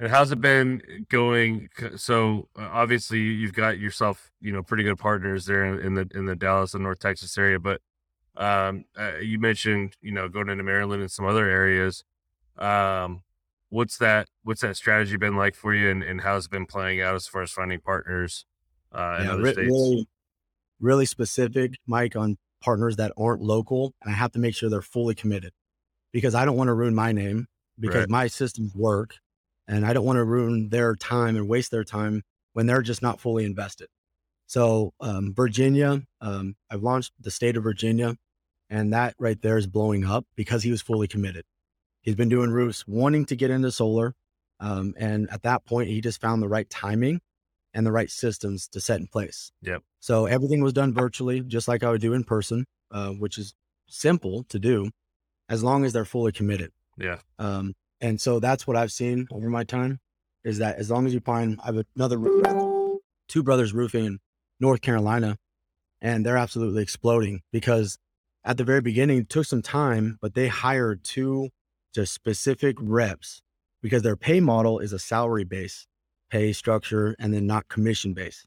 [0.00, 1.68] And how's it been going?
[1.96, 6.08] So uh, obviously you've got yourself, you know, pretty good partners there in, in the
[6.14, 7.58] in the Dallas and North Texas area.
[7.58, 7.80] But
[8.36, 12.04] um, uh, you mentioned, you know, going into Maryland and some other areas.
[12.56, 13.22] Um,
[13.70, 14.28] what's that?
[14.42, 17.26] What's that strategy been like for you, and, and how's it been playing out as
[17.26, 18.44] far as finding partners
[18.92, 19.70] uh, in Yeah, other re- states?
[19.70, 20.08] really,
[20.80, 24.82] really specific, Mike, on partners that aren't local, and I have to make sure they're
[24.82, 25.52] fully committed
[26.12, 27.46] because I don't want to ruin my name
[27.78, 28.10] because Right.
[28.10, 29.14] my systems work,
[29.68, 32.22] and I don't want to ruin their time and waste their time
[32.54, 33.88] when they're just not fully invested.
[34.46, 38.16] So um, Virginia, um, I've launched the state of Virginia,
[38.70, 41.44] and that right there is blowing up because he was fully committed.
[42.08, 44.14] He's been doing roofs, wanting to get into solar,
[44.60, 47.20] um, and at that point, he just found the right timing
[47.74, 49.52] and the right systems to set in place.
[49.60, 49.82] Yep.
[50.00, 53.52] So everything was done virtually, just like I would do in person, uh, which is
[53.90, 54.90] simple to do,
[55.50, 56.72] as long as they're fully committed.
[56.96, 57.18] Yeah.
[57.38, 59.98] Um, and so that's what I've seen over my time
[60.44, 64.18] is that as long as you find, I have another roo- two brothers roofing in
[64.58, 65.36] North Carolina,
[66.00, 67.98] and they're absolutely exploding because
[68.46, 71.50] at the very beginning it took some time, but they hired two
[71.94, 73.42] just specific reps
[73.82, 75.86] because their pay model is a salary base
[76.30, 78.46] pay structure and then not commission based,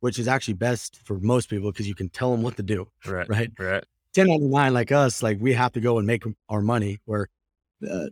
[0.00, 2.86] which is actually best for most people because you can tell them what to do,
[3.06, 3.28] Right.
[3.28, 3.50] right?
[3.58, 3.84] Right.
[4.14, 6.98] 1099 like us, like we have to go and make our money.
[7.04, 7.28] Where
[7.90, 8.06] uh,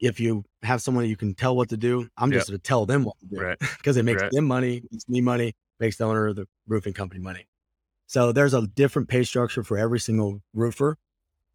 [0.00, 2.38] if you have someone you can tell what to do, I'm Yep.
[2.38, 3.58] just going to tell them what to do Right.
[3.78, 4.32] because it makes Right.
[4.32, 7.46] them money, makes me money, makes the owner of the roofing company money.
[8.06, 10.96] So there's a different pay structure for every single roofer,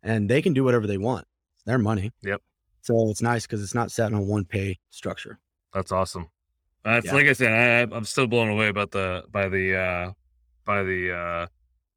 [0.04, 1.26] and they can do whatever they want.
[1.56, 2.12] It's their money.
[2.22, 2.42] Yep.
[2.82, 5.40] So it's nice because it's not set on one pay structure.
[5.74, 6.30] That's awesome.
[6.86, 7.14] Uh, it's Yeah.
[7.14, 10.12] like I said, I, I'm still blown away about the by the uh,
[10.66, 11.48] by the uh,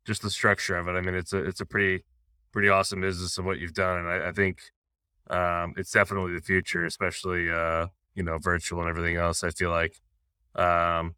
[0.05, 0.92] just the structure of it.
[0.92, 2.05] I mean, it's a it's a pretty
[2.53, 4.61] pretty awesome business and what you've done, and I, I think
[5.31, 9.42] um, it's definitely the future, especially uh, you know virtual and everything else.
[9.42, 10.01] I feel like
[10.55, 11.14] um,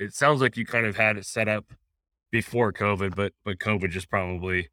[0.00, 1.66] it sounds like you kind of had it set up
[2.32, 4.70] before COVID, but but COVID just probably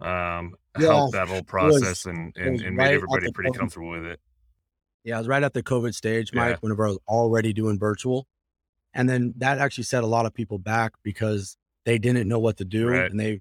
[0.00, 3.90] um, Yeah, helped that whole process and and, and right made everybody pretty COVID comfortable
[3.90, 4.20] with it.
[5.04, 6.50] Yeah, I was right at the COVID stage, Yeah.
[6.50, 8.26] Mike, whenever I was already doing virtual.
[8.92, 12.56] And then that actually set a lot of people back because they didn't know what
[12.58, 13.10] to do Right.
[13.10, 13.40] and they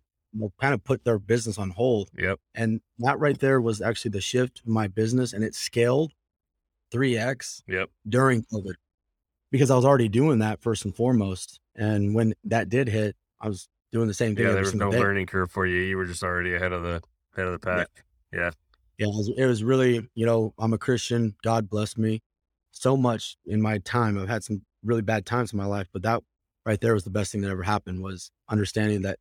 [0.61, 2.09] kind of put their business on hold.
[2.17, 2.39] Yep.
[2.55, 6.13] And that right there was actually the shift in my business and it scaled
[6.93, 7.89] 3x Yep.
[8.07, 8.75] during COVID
[9.51, 11.59] because I was already doing that first and foremost.
[11.75, 14.45] And when that did hit, I was doing the same thing.
[14.45, 14.99] Yeah, there was no day.
[14.99, 15.81] learning curve for you.
[15.81, 17.01] You were just already ahead of the
[17.39, 17.87] ahead of the pack.
[18.33, 18.51] Yeah.
[18.97, 21.35] Yeah, it was, it was really, you know, I'm a Christian.
[21.41, 22.21] God bless me
[22.71, 24.19] so much in my time.
[24.19, 26.21] I've had some really bad times in my life, but that
[26.65, 29.17] right there was the best thing that ever happened was understanding that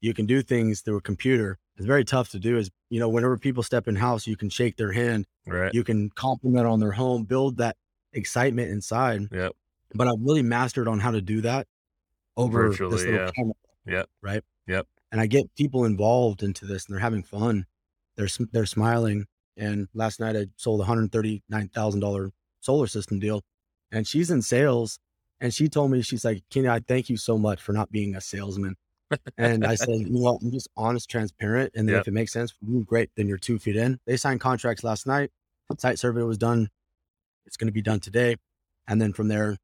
[0.00, 1.58] you can do things through a computer.
[1.76, 4.50] It's very tough to do is, you know, whenever people step in house, you can
[4.50, 5.72] shake their hand, Right.
[5.72, 7.76] you can compliment on their home, build that
[8.12, 9.28] excitement inside.
[9.30, 9.52] Yep.
[9.94, 11.66] But I've really mastered on how to do that
[12.36, 13.30] over Virtually, this little yeah.
[13.30, 13.54] camera.
[13.86, 14.08] Yep.
[14.22, 14.42] Right.
[14.66, 14.86] Yep.
[15.12, 17.66] And I get people involved into this and they're having fun.
[18.16, 19.26] They're, they're smiling.
[19.56, 23.42] And last night I sold a $139,000 solar system deal
[23.92, 24.98] and she's in sales.
[25.40, 28.14] And she told me, she's like, Kenny, I thank you so much for not being
[28.14, 28.76] a salesman.
[29.38, 30.38] and I said, you know?
[30.42, 31.72] I'm just honest, transparent.
[31.74, 32.00] And then Yep.
[32.02, 33.10] if it makes sense for you, great.
[33.16, 33.98] Then you're two feet in.
[34.06, 35.30] They signed contracts last night.
[35.78, 36.68] Site survey was done.
[37.46, 38.36] It's going to be done today.
[38.86, 39.56] And then from there,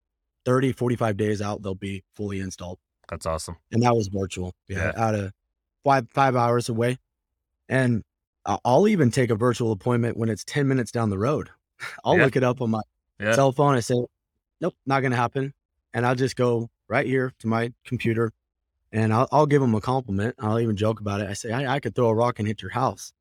[0.46, 2.78] 30, 45 days out, they'll be fully installed.
[3.09, 3.57] That's awesome.
[3.73, 4.53] And that was virtual.
[4.69, 4.92] Yeah.
[4.97, 5.03] Yeah.
[5.05, 5.33] Out of
[5.85, 6.99] five, five hours away.
[7.69, 8.03] And
[8.64, 11.51] I'll even take a virtual appointment when it's 10 minutes down the road.
[12.05, 12.25] I'll Yeah.
[12.25, 12.81] look it up on my
[13.21, 13.35] Yeah.
[13.35, 13.75] cell phone.
[13.75, 13.95] I say,
[14.61, 15.53] nope, not going to happen.
[15.95, 18.33] And I'll just go right here to my computer
[18.92, 20.37] and I'll, I'll give them a compliment.
[20.38, 21.29] I'll even joke about it.
[21.29, 23.12] I say, I, I could throw a rock and hit your house.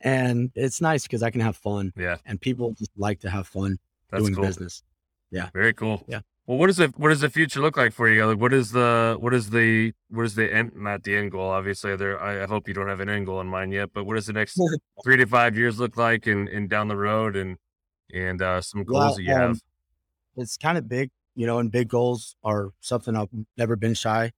[0.00, 2.16] And it's nice because I can have fun Yeah.
[2.26, 3.78] and people just like to have fun
[4.10, 4.44] That's doing cool.
[4.44, 4.82] business.
[5.30, 5.48] Yeah.
[5.52, 6.04] Very cool.
[6.08, 6.20] Yeah.
[6.46, 8.26] Well, what does it what does the future look like for you?
[8.26, 10.72] Like, what is the what is the what is the end?
[10.74, 11.94] Not the end goal, obviously.
[11.94, 13.90] There, I, I hope you don't have an end goal in mind yet.
[13.94, 14.60] But what does the next
[15.04, 17.58] three to five years look like, and and down the road, and
[18.12, 19.60] and uh, some goals that you um, have?
[20.36, 24.32] it's kind of big, you know, and big goals are something I've never been shy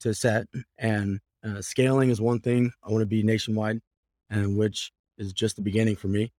[0.00, 0.46] to set.
[0.78, 2.72] And uh, scaling is one thing.
[2.82, 3.80] I want to be nationwide,
[4.30, 6.32] and which is just the beginning for me.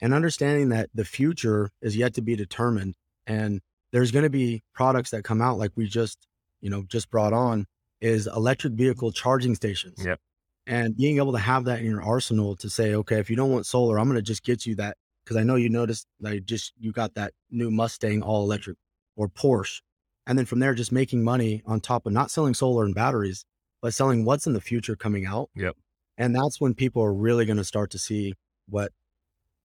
[0.00, 2.94] And understanding that the future is yet to be determined,
[3.26, 3.60] and
[3.92, 6.26] there's going to be products that come out like we just,
[6.60, 7.66] you know, just brought on
[8.00, 10.04] is electric vehicle charging stations.
[10.04, 10.18] Yep.
[10.66, 13.50] And being able to have that in your arsenal to say, okay, if you don't
[13.50, 16.34] want solar, I'm going to just get you that because I know you noticed that
[16.34, 18.76] you just you got that new Mustang all electric
[19.16, 19.80] or Porsche,
[20.26, 23.44] and then from there just making money on top of not selling solar and batteries,
[23.80, 25.50] but selling what's in the future coming out.
[25.54, 25.76] Yep.
[26.16, 28.34] And that's when people are really going to start to see
[28.68, 28.92] what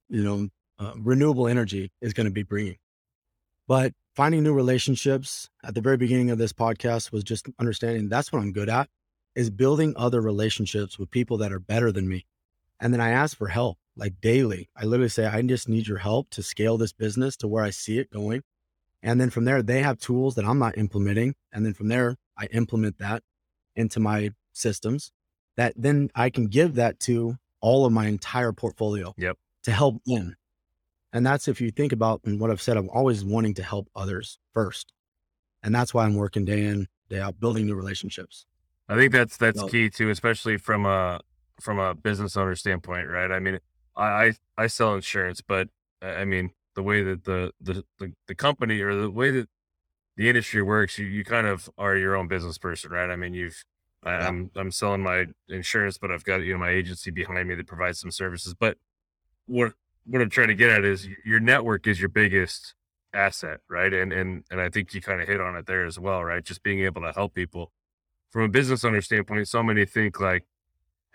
[0.09, 2.77] you know uh, renewable energy is going to be bringing.
[3.67, 8.31] But finding new relationships at the very beginning of this podcast was just understanding that's
[8.31, 8.89] what I'm good at
[9.35, 12.25] is building other relationships with people that are better than me.
[12.79, 14.69] And then I ask for help like daily.
[14.75, 17.69] I literally say, I just need your help to scale this business to where I
[17.71, 18.43] see it going.
[19.03, 21.35] And then from there, they have tools that I'm not implementing.
[21.51, 23.23] And then from there, I implement that
[23.75, 25.11] into my systems
[25.55, 29.37] that then I can give that to all of my entire portfolio Yep.
[29.63, 30.35] to help them.
[31.13, 33.87] And that's if you think about and what I've said, I'm always wanting to help
[33.95, 34.93] others first.
[35.63, 38.45] And that's why I'm working day in, day out, building new relationships.
[38.89, 41.21] I think that's that's So- key too, especially from a
[41.61, 43.31] from a business owner standpoint, right?
[43.31, 43.59] I mean,
[43.95, 45.69] I I, I sell insurance, but
[46.01, 49.49] I mean the way that the, the the the company or the way that
[50.15, 53.09] the industry works, you you kind of are your own business person, right?
[53.09, 53.63] I mean, you've
[54.03, 54.27] I, Yeah.
[54.27, 57.67] I'm I'm selling my insurance, but I've got you know my agency behind me that
[57.67, 58.53] provides some services.
[58.53, 58.77] But
[59.47, 59.73] what
[60.07, 62.73] what I'm trying to get at is your network is your biggest
[63.13, 63.93] asset, right?
[63.93, 66.43] And and and I think you kind of hit on it there as well, right?
[66.43, 67.71] Just being able to help people
[68.31, 70.45] from a business owner standpoint, so many think like,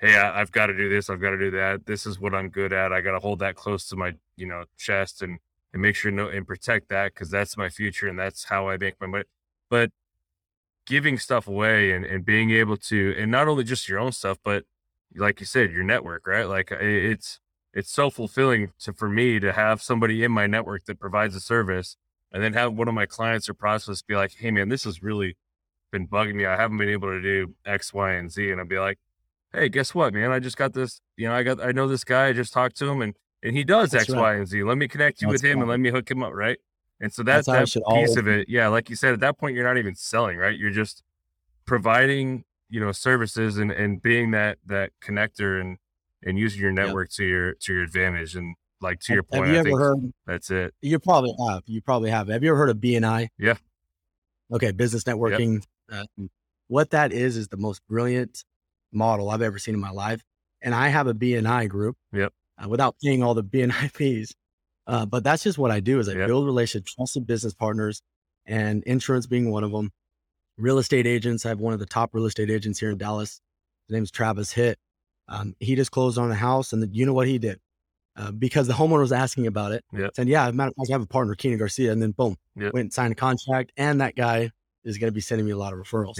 [0.00, 1.86] hey, I, I've got to do this, I've got to do that.
[1.86, 2.92] This is what I'm good at.
[2.92, 5.38] I got to hold that close to my, you know, chest and
[5.72, 8.76] and make sure no and protect that because that's my future and that's how I
[8.78, 9.24] make my money.
[9.70, 9.90] But
[10.86, 14.38] giving stuff away and and being able to and not only just your own stuff,
[14.44, 14.64] but
[15.16, 16.44] like you said, your network, right?
[16.48, 17.40] Like it's
[17.74, 21.40] it's so fulfilling to for me to have somebody in my network that provides a
[21.40, 21.96] service
[22.32, 25.02] and then have one of my clients or prospects be like, hey man, this has
[25.02, 25.36] really
[25.90, 26.46] been bugging me.
[26.46, 28.50] I haven't been able to do X, Y, and Z.
[28.50, 28.98] And I'd be like,
[29.52, 30.32] hey, guess what, man?
[30.32, 32.76] I just got this, you know, I got I know this guy, I just talked
[32.78, 34.20] to him and and he does X, right.
[34.20, 34.62] Y, and Z.
[34.62, 36.58] Let me connect you That's with him and let me hook him up, right?
[37.00, 39.56] And so that, That's that piece of it, yeah, like you said, at that point
[39.56, 40.56] you're not even selling, right?
[40.56, 41.02] You're just
[41.64, 45.78] providing, you know, services and and being that that connector and
[46.24, 48.34] and using your network to your to your advantage.
[48.36, 50.74] And like to your point, have you I ever think heard that's it.
[50.80, 51.62] You probably have.
[51.66, 52.28] You probably have.
[52.28, 53.28] Have you ever heard of BNI?
[53.38, 53.54] Yeah.
[54.52, 55.62] Okay, business networking.
[55.90, 56.04] Uh,
[56.68, 58.44] what that is is the most brilliant
[58.92, 60.22] model I've ever seen in my life.
[60.60, 61.96] And I have a BNI group.
[62.12, 62.32] Yep.
[62.62, 64.34] Uh, without paying all the BNI fees,
[64.86, 65.98] uh, but that's just what I do.
[65.98, 66.26] Is I Yep.
[66.28, 68.02] build relationships, trusted business partners,
[68.46, 69.90] and insurance being one of them.
[70.58, 71.46] Real estate agents.
[71.46, 73.40] I have one of the top real estate agents here in Dallas.
[73.88, 74.78] His name's Travis Hitt.
[75.28, 77.60] Um, he just closed on a house, and the, you know what he did?
[78.16, 79.84] Uh, because the homeowner was asking about it.
[79.92, 80.10] Yep.
[80.16, 82.72] Said, "Yeah, matter of fact, I have a partner, Keenan Garcia," and then boom, Yep.
[82.74, 84.50] went and signed a contract, and that guy
[84.84, 86.18] is going to be sending me a lot of referrals.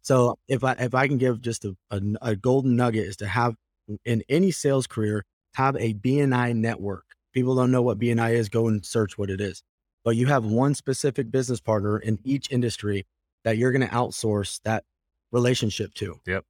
[0.00, 3.26] So if I if I can give just a, a, a golden nugget is to
[3.26, 3.56] have
[4.04, 7.04] in any sales career have a BNI network.
[7.32, 8.48] People don't know what BNI is.
[8.48, 9.62] Go and search what it is.
[10.04, 13.06] But you have one specific business partner in each industry
[13.44, 14.84] that you're going to outsource that
[15.32, 16.20] relationship to.
[16.26, 16.44] Yep.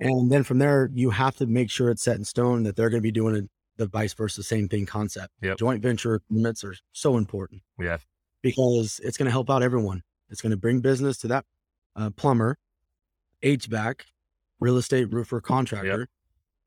[0.00, 2.90] And then from there, you have to make sure it's set in stone that they're
[2.90, 5.28] going to be doing the vice versa, same thing concept.
[5.42, 5.58] Yep.
[5.58, 7.98] Joint venture agreements are so important Yeah.
[8.42, 10.02] because it's going to help out everyone.
[10.30, 11.44] It's going to bring business to that
[11.96, 12.56] uh, plumber,
[13.42, 14.00] HVAC,
[14.60, 16.08] real estate roofer, contractor.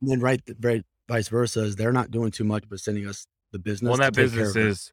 [0.02, 3.26] And then right, right, vice versa is they're not doing too much but sending us
[3.52, 3.90] the business.
[3.90, 4.92] Well, that business is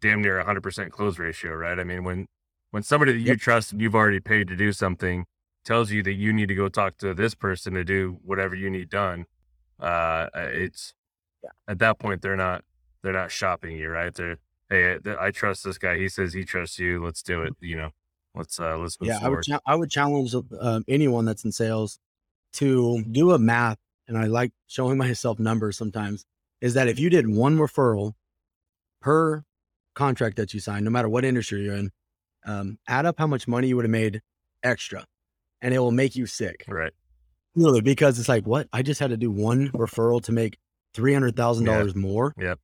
[0.00, 1.78] damn near a hundred percent close ratio, right?
[1.78, 2.26] I mean, when
[2.70, 3.38] when somebody that you Yep.
[3.38, 5.26] trust and you've already paid to do something
[5.64, 8.70] tells you that you need to go talk to this person to do whatever you
[8.70, 9.26] need done,
[9.80, 10.94] uh, it's
[11.42, 11.50] Yeah.
[11.68, 12.64] at that point they're not
[13.02, 14.14] they're not shopping you, right?
[14.14, 14.38] They're
[14.70, 15.98] hey, I I trust this guy.
[15.98, 17.04] He says he trusts you.
[17.04, 17.54] Let's do it.
[17.60, 17.90] You know,
[18.34, 21.52] let's uh let's move yeah, I would cha- I would challenge uh, anyone that's in
[21.52, 21.98] sales
[22.54, 26.24] to do a math, and I like showing myself numbers sometimes.
[26.60, 28.14] Is that if you did one referral
[29.00, 29.44] per
[29.94, 31.90] contract that you sign, no matter what industry you're in,
[32.46, 34.22] um, add up how much money you would have made
[34.62, 35.04] extra,
[35.64, 36.64] and it will make you sick.
[36.68, 36.92] Right.
[37.56, 38.68] Really, because it's like, what?
[38.72, 40.58] I just had to do one referral to make
[40.92, 42.34] three hundred thousand dollars more.
[42.38, 42.58] Yep.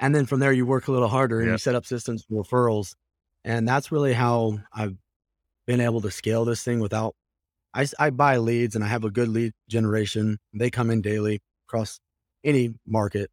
[0.00, 2.42] And then from there, you work a little harder and you set up systems for
[2.42, 2.94] referrals.
[3.44, 4.96] And that's really how I've
[5.66, 7.14] been able to scale this thing without,
[7.74, 10.38] I, I buy leads and I have a good lead generation.
[10.54, 12.00] They come in daily across
[12.42, 13.30] any market,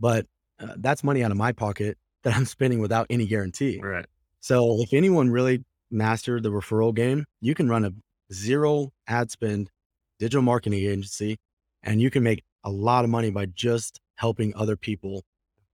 [0.00, 0.26] but
[0.60, 3.80] uh, that's money out of my pocket that I'm spending without any guarantee.
[3.80, 4.06] Right.
[4.40, 7.92] So if anyone really mastered the referral game, you can run a
[8.32, 9.70] zero ad spend
[10.18, 11.38] digital marketing agency
[11.82, 15.24] and you can make a lot of money by just helping other people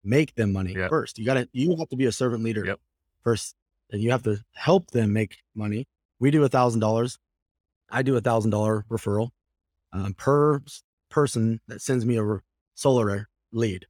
[0.02, 0.90] make them money Yep.
[0.90, 1.18] first.
[1.18, 2.80] You got to you have to be a servant leader Yep.
[3.22, 3.54] first
[3.90, 5.86] and you have to help them make money.
[6.20, 7.18] We do a thousand dollars.
[7.90, 9.30] I do a thousand dollar referral
[9.92, 10.60] um, per
[11.10, 12.40] person that sends me a re-
[12.74, 13.86] solar lead,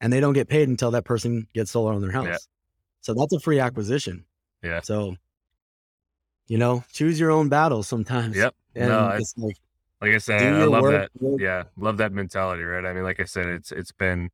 [0.00, 2.26] and they don't get paid until that person gets solar on their house.
[2.26, 2.36] Yeah.
[3.00, 4.26] So that's a free acquisition.
[4.62, 4.80] Yeah.
[4.82, 5.16] So,
[6.46, 8.36] you know, choose your own battles sometimes.
[8.36, 8.54] Yep.
[8.74, 9.56] And no, it's like
[10.00, 10.92] like I said, I love work.
[10.92, 11.22] that.
[11.22, 12.84] work- Yeah, love that mentality, right?
[12.84, 14.30] I mean, like I said, it's it's been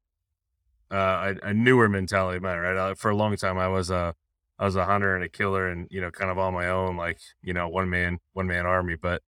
[0.91, 2.77] uh, a, a newer mentality of mine, right?
[2.77, 4.15] Uh, for a long time, I was a
[4.59, 6.97] I was a hunter and a killer, and you know, kind of on my own,
[6.97, 8.97] like you know, one man one man army.
[8.97, 9.23] But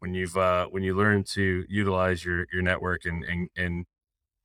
[0.00, 3.86] when you've uh, when you learn to utilize your your network and and, and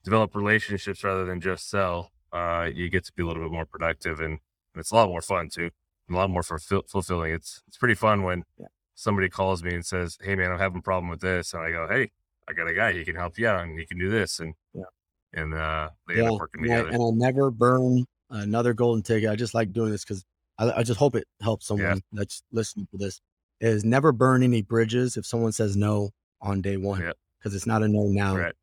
[0.03, 3.65] develop relationships rather than just sell, uh, you get to be a little bit more
[3.65, 4.39] productive, and, and
[4.79, 5.69] it's a lot more fun too,
[6.09, 7.33] a lot more fulfill, fulfilling.
[7.33, 8.67] It's it's pretty fun when Yeah.
[8.95, 11.71] somebody calls me and says, "Hey, man, I'm having a problem with this," and I
[11.71, 12.11] go, "Hey."
[12.45, 12.91] I got a guy.
[12.91, 14.83] He can help you out, and he can do this, and Yeah.
[15.31, 16.87] and uh, they end yeah, up working together.
[16.89, 19.29] and I'll never burn another golden ticket.
[19.29, 20.25] I just like doing this because
[20.57, 23.21] I, I just hope it helps someone that's listening to this.
[23.61, 26.09] Is never burn any bridges if someone says no
[26.41, 26.99] on day one
[27.39, 28.55] because it's not a no now, Right.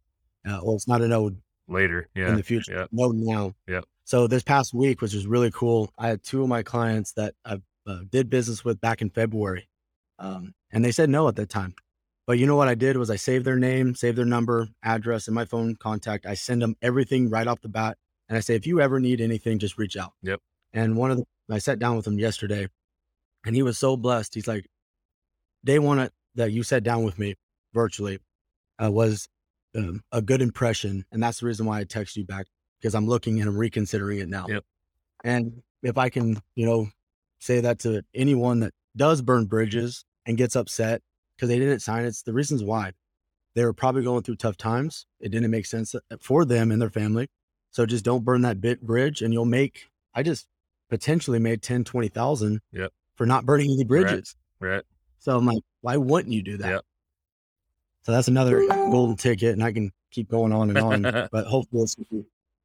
[0.47, 1.31] uh, or it's not a no
[1.71, 2.29] Later, yeah.
[2.29, 2.73] in the future.
[2.75, 2.89] Yep.
[2.93, 3.55] No now.
[3.69, 3.85] Yep.
[4.05, 7.35] So this past week, which was really cool, I had two of my clients that
[7.45, 9.69] I uh, did business with back in February,
[10.19, 11.75] um, and they said no at that time.
[12.27, 15.27] But you know what I did was I saved their name, saved their number, address,
[15.27, 16.27] and my phone contact.
[16.27, 17.99] I send them everything right off the bat,
[18.29, 20.13] and I say, if you ever need anything, just reach out.
[20.23, 20.41] Yep.
[20.73, 22.69] And one of the, I sat down with him yesterday,
[23.45, 24.35] and he was so blessed.
[24.35, 24.67] He's like,
[25.65, 27.35] day one at- that you sat down with me
[27.75, 28.19] virtually
[28.83, 29.29] uh, was
[29.77, 32.47] um, a good impression, and that's the reason why I text you back
[32.81, 34.47] because I'm looking and I'm reconsidering it now.
[34.49, 34.65] Yep.
[35.25, 36.89] And if I can, you know,
[37.39, 41.03] say that to anyone that does burn bridges and gets upset
[41.37, 42.93] because they didn't sign it, it's the reasons why.
[43.55, 45.07] They were probably going through tough times.
[45.21, 47.29] It didn't make sense uh, for them and their family.
[47.71, 50.47] So just don't burn that bit bridge and you'll make, I just
[50.89, 52.93] potentially made 10, 20,000 Yep.
[53.15, 54.35] for not burning any bridges.
[54.61, 54.83] right.
[55.19, 56.71] So I'm like, why wouldn't you do that?
[56.71, 56.85] Yep.
[58.03, 61.29] So that's another golden ticket, and I can keep going on and on.
[61.33, 61.97] but hopefully, it's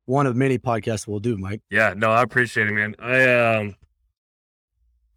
[0.06, 1.62] one of many podcasts we'll do, Mike.
[1.70, 2.96] Yeah, no, I appreciate it, man.
[3.00, 3.76] I um,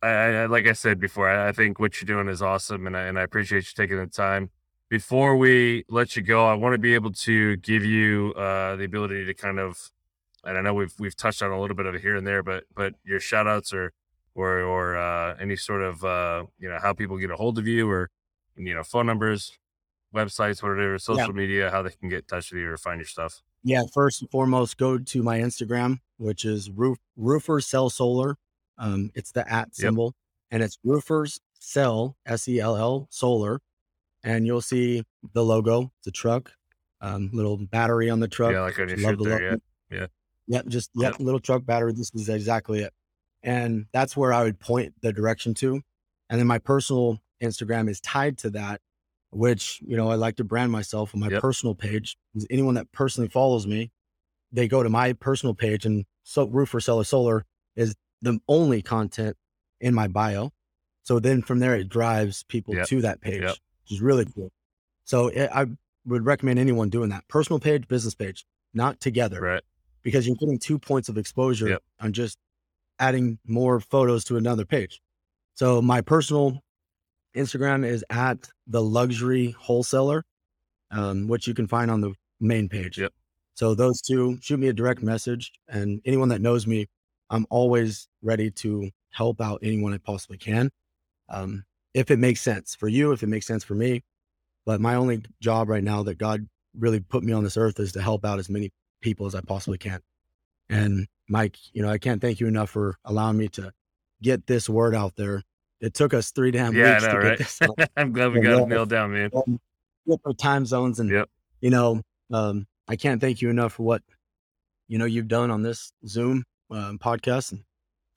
[0.03, 2.97] I, I like I said before, I, I think what you're doing is awesome, and
[2.97, 4.51] I and I appreciate you taking the time.
[4.89, 8.85] Before we let you go, I want to be able to give you uh the
[8.85, 9.91] ability to kind of,
[10.45, 12.43] and I know we've we've touched on a little bit of it here and there,
[12.43, 13.93] but but your shout outs or
[14.35, 17.66] or or uh, any sort of uh you know how people get a hold of
[17.66, 18.11] you or
[18.57, 19.59] you know phone numbers,
[20.15, 23.07] websites, whatever, social media, how they can get in touch with you or find your
[23.07, 23.43] stuff.
[23.63, 28.37] Yeah, first and foremost, go to my Instagram, which is roof roofer sell solar.
[28.79, 30.15] Um, it's the at symbol,
[30.51, 33.61] and it's roofers sell s e l l solar,
[34.23, 35.03] and you'll see
[35.35, 35.93] the logo.
[35.99, 36.53] It's a truck,
[37.01, 38.53] um, little battery on the truck.
[38.53, 39.61] Yeah, like on your Love the there, logo.
[39.91, 40.07] yeah.
[40.51, 41.93] Yep, just yep, little truck battery.
[41.93, 42.93] This is exactly it.
[43.43, 45.83] And that's where I would point the direction to.
[46.31, 48.81] And then my personal Instagram is tied to that,
[49.31, 51.41] which, you know, I like to brand myself on my Yep.
[51.43, 52.16] personal page.
[52.51, 53.91] Anyone that personally follows me,
[54.53, 57.45] they go to my personal page and so roofer seller solar
[57.76, 59.37] is the only content
[59.81, 60.51] in my bio.
[61.03, 62.87] So then from there it drives people Yep.
[62.89, 63.57] to that page, Yep.
[63.83, 64.51] which is really cool.
[65.05, 65.66] So it, I
[66.07, 67.29] would recommend anyone doing that.
[67.29, 69.62] Personal page, business page, not together Right.
[70.03, 71.83] because you're getting two points of exposure Yep.
[72.01, 72.39] on just
[72.99, 75.01] adding more photos to another page.
[75.55, 76.62] So my personal
[77.37, 80.24] Instagram is at the luxury wholesaler,
[80.91, 82.99] um, which you can find on the main page.
[82.99, 83.12] Yep.
[83.55, 86.87] So those two, shoot me a direct message, and anyone that knows me,
[87.31, 90.70] I'm always ready to help out anyone I possibly can,
[91.29, 94.03] um, if it makes sense for you, if it makes sense for me.
[94.64, 96.47] But my only job right now that God
[96.79, 98.70] really put me on this earth is to help out as many
[99.01, 100.01] people as I possibly can.
[100.68, 103.72] And Mike, you know, I can't thank you enough for allowing me to
[104.22, 105.43] get this word out there.
[105.81, 107.39] It took us three damn Yeah, I weeks know, to right?
[107.39, 107.61] get this.
[107.97, 109.31] I'm glad we Yeah, got it nailed down, man.
[109.35, 109.61] um,
[110.07, 111.29] different time zones and Yep.
[111.61, 112.01] you know
[112.33, 114.01] um, i can't thank you enough for what
[114.89, 117.62] you know you've done on this zoom um, podcast and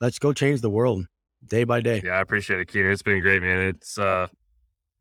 [0.00, 1.04] let's go change the world
[1.46, 2.92] day by day Yeah, I appreciate it, Keenan.
[2.92, 3.58] It's been great, man.
[3.74, 4.28] It's uh,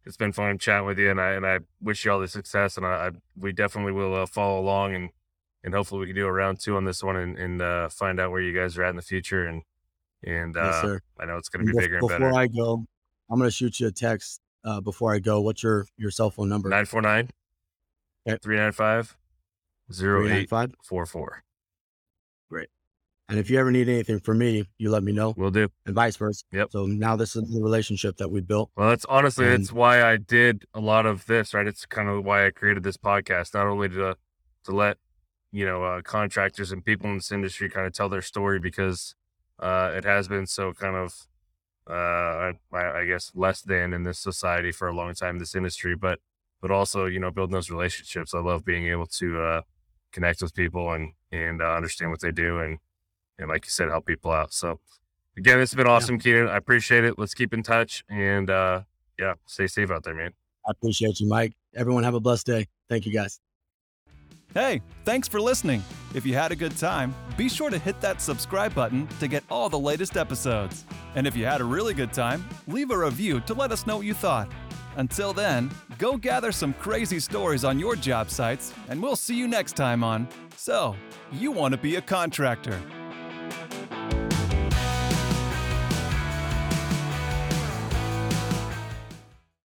[0.06, 2.76] it's been fun chatting with you, and I and I wish you all the success,
[2.76, 5.10] and I, I we definitely will uh, follow along, and
[5.64, 8.20] and hopefully we can do a round two on this one, and and uh, find
[8.20, 9.62] out where you guys are at in the future, and
[10.24, 10.98] and Yes, uh.
[11.20, 12.34] I know it's going to be bigger and before better.
[12.34, 12.86] I go,
[13.30, 15.42] I'm gonna shoot you a text uh, before I go.
[15.42, 16.70] What's your your cell phone number?
[16.70, 17.30] 949
[18.28, 18.38] Okay.
[18.42, 19.18] 395
[19.94, 20.70] 395.
[20.82, 21.44] 0844.
[23.30, 25.70] And if you ever need anything from me, you let me know, We'll do.
[25.86, 26.44] and vice versa.
[26.52, 26.68] Yep.
[26.72, 28.72] So now this is the relationship that we built.
[28.76, 31.66] Well, that's honestly And- that's why I did a lot of this, right?
[31.66, 34.18] It's kind of why I created this podcast, not only to
[34.66, 34.98] to let
[35.54, 39.16] you know uh, contractors and people in this industry kind of tell their story because
[39.62, 41.28] uh, it has been so kind of
[41.90, 45.96] uh, I, I guess less than in this society for a long time, this industry,
[45.96, 46.20] but
[46.62, 48.34] but also you know building those relationships.
[48.34, 49.62] I love being able to uh,
[50.12, 52.80] connect with people and and uh, understand what they do and
[53.38, 54.54] and like you said, help people out.
[54.54, 54.80] So
[55.38, 56.48] again, this has been awesome, Keenan.
[56.48, 57.18] I appreciate it.
[57.18, 58.82] Let's keep in touch and uh,
[59.20, 60.34] yeah, stay safe out there, man.
[60.68, 61.54] I appreciate you, Mike.
[61.76, 62.68] Everyone have a blessed day.
[62.88, 63.40] Thank you, guys.
[64.54, 65.82] Hey, thanks for listening.
[66.14, 69.46] If you had a good time, be sure to hit that subscribe button to get
[69.50, 70.84] all the latest episodes.
[71.16, 73.98] And if you had a really good time, leave a review to let us know
[73.98, 74.52] what you thought.
[74.98, 79.48] Until then, go gather some crazy stories on your job sites, and we'll see you
[79.48, 80.28] next time on
[80.58, 80.98] So,
[81.32, 82.78] You Want to Be a Contractor.